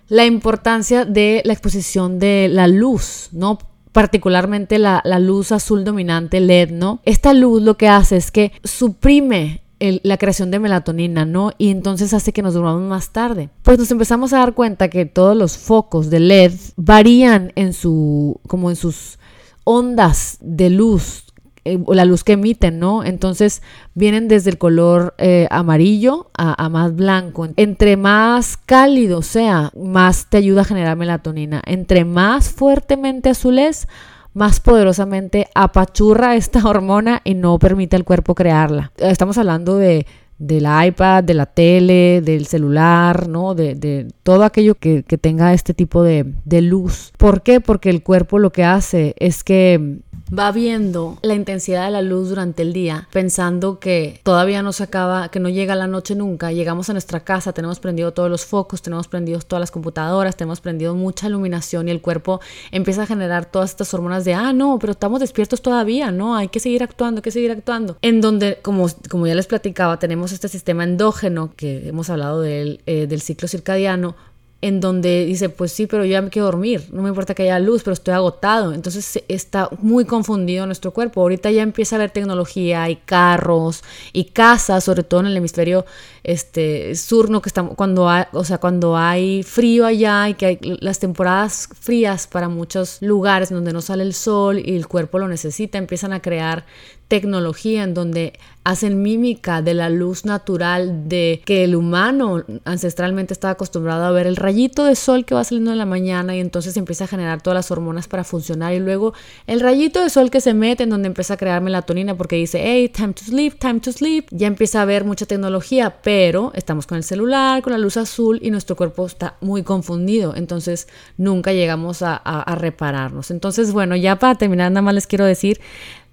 [0.08, 3.60] La importancia de la exposición de la luz, ¿no?
[3.92, 7.00] particularmente la, la, luz azul dominante LED, ¿no?
[7.06, 11.52] Esta luz lo que hace es que suprime la creación de melatonina, ¿no?
[11.58, 13.50] Y entonces hace que nos durmamos más tarde.
[13.62, 18.40] Pues nos empezamos a dar cuenta que todos los focos de LED varían en su,
[18.48, 19.20] como en sus
[19.64, 21.26] ondas de luz,
[21.66, 23.04] eh, la luz que emiten, ¿no?
[23.04, 23.62] Entonces
[23.96, 27.48] vienen desde el color eh, amarillo a, a, más blanco.
[27.58, 31.62] Entre más cálido sea, más te ayuda a generar melatonina.
[31.66, 33.88] Entre más fuertemente azul es,
[34.36, 38.92] más poderosamente apachurra esta hormona y no permite al cuerpo crearla.
[38.98, 40.06] Estamos hablando de
[40.38, 43.56] del iPad, de la tele, del celular, ¿no?
[43.56, 47.14] De, de todo aquello que, que, tenga este tipo de, de luz.
[47.18, 47.62] ¿Por qué?
[47.62, 50.00] Porque el cuerpo lo que hace es que
[50.32, 54.84] va viendo la intensidad de la luz durante el día, pensando que todavía no se
[54.84, 56.52] acaba, que no llega la noche nunca.
[56.52, 60.62] Llegamos a nuestra casa, tenemos prendido todos los focos, tenemos prendidos todas las computadoras, tenemos
[60.62, 64.80] prendido mucha iluminación y el cuerpo empieza a generar todas estas hormonas de, ah, no,
[64.80, 67.98] pero estamos despiertos todavía, no, hay que seguir actuando, hay que seguir actuando.
[68.02, 72.56] En donde, como, como ya les platicaba, tenemos este sistema endógeno que hemos hablado de
[72.86, 74.16] eh, del ciclo circadiano,
[74.62, 77.44] en donde dice, pues sí, pero yo ya me quiero dormir, no me importa que
[77.44, 78.74] haya luz, pero estoy agotado.
[78.74, 81.22] Entonces está muy confundido nuestro cuerpo.
[81.22, 85.86] Ahorita ya empieza a haber tecnología y carros y casas, sobre todo en el hemisferio
[86.24, 90.60] este, sur, que estamos, cuando hay, o sea, cuando hay frío allá y que hay
[90.80, 95.28] las temporadas frías para muchos lugares donde no sale el sol y el cuerpo lo
[95.28, 96.66] necesita, empiezan a crear
[97.08, 98.34] tecnología en donde
[98.66, 104.26] hacen mímica de la luz natural de que el humano ancestralmente estaba acostumbrado a ver
[104.26, 107.42] el rayito de sol que va saliendo en la mañana y entonces empieza a generar
[107.44, 109.14] todas las hormonas para funcionar y luego
[109.46, 112.60] el rayito de sol que se mete en donde empieza a crear melatonina porque dice,
[112.64, 116.88] hey, time to sleep, time to sleep, ya empieza a haber mucha tecnología, pero estamos
[116.88, 120.88] con el celular, con la luz azul y nuestro cuerpo está muy confundido, entonces
[121.18, 123.30] nunca llegamos a, a, a repararnos.
[123.30, 125.60] Entonces, bueno, ya para terminar, nada más les quiero decir,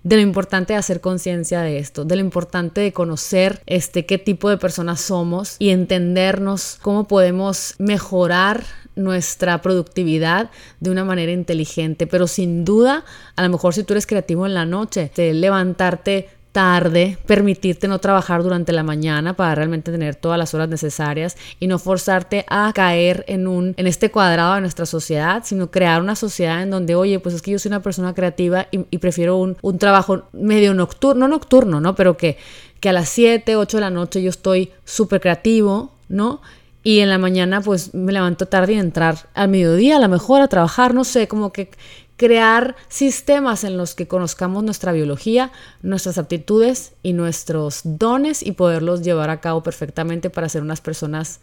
[0.03, 4.18] de lo importante de hacer conciencia de esto, de lo importante de conocer este qué
[4.18, 10.50] tipo de personas somos y entendernos cómo podemos mejorar nuestra productividad
[10.80, 13.05] de una manera inteligente, pero sin duda,
[13.36, 17.98] a lo mejor si tú eres creativo en la noche, de levantarte tarde, permitirte no
[17.98, 22.72] trabajar durante la mañana para realmente tener todas las horas necesarias y no forzarte a
[22.74, 26.94] caer en un en este cuadrado de nuestra sociedad, sino crear una sociedad en donde,
[26.94, 30.74] oye, pues es que yo soy una persona creativa y, prefiero un, un, trabajo medio
[30.74, 31.94] nocturno, no nocturno, ¿no?
[31.94, 32.36] Pero que,
[32.80, 36.40] que a las 7, 8 de la noche yo estoy súper creativo, ¿no?
[36.84, 40.42] Y en la mañana pues me levanto tarde y entrar al mediodía a lo mejor
[40.42, 41.70] a trabajar, no sé, como que
[42.16, 45.52] crear sistemas en los que conozcamos nuestra biología,
[45.82, 51.40] nuestras aptitudes y nuestros dones y poderlos llevar a cabo perfectamente para ser unas personas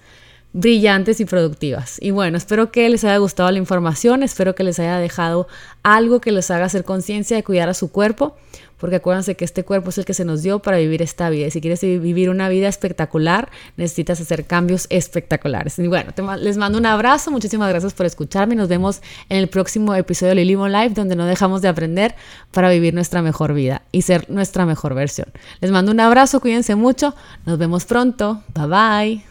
[0.54, 1.98] brillantes y productivas.
[2.02, 5.48] Y bueno, espero que les haya gustado la información, espero que les haya dejado
[5.84, 8.36] algo que les haga hacer conciencia de cuidar a su cuerpo
[8.80, 11.48] porque acuérdense que este cuerpo es el que se nos dio para vivir esta vida.
[11.48, 15.78] Y si quieres vivir una vida espectacular, necesitas hacer cambios espectaculares.
[15.80, 18.56] Y bueno, les mando un abrazo, muchísimas gracias por escucharme.
[18.56, 22.16] Nos vemos en el próximo episodio de Lilimo Live, donde no dejamos de aprender
[22.52, 25.28] para vivir nuestra mejor vida y ser nuestra mejor versión.
[25.60, 29.29] Les mando un abrazo, cuídense mucho, nos vemos pronto, bye bye.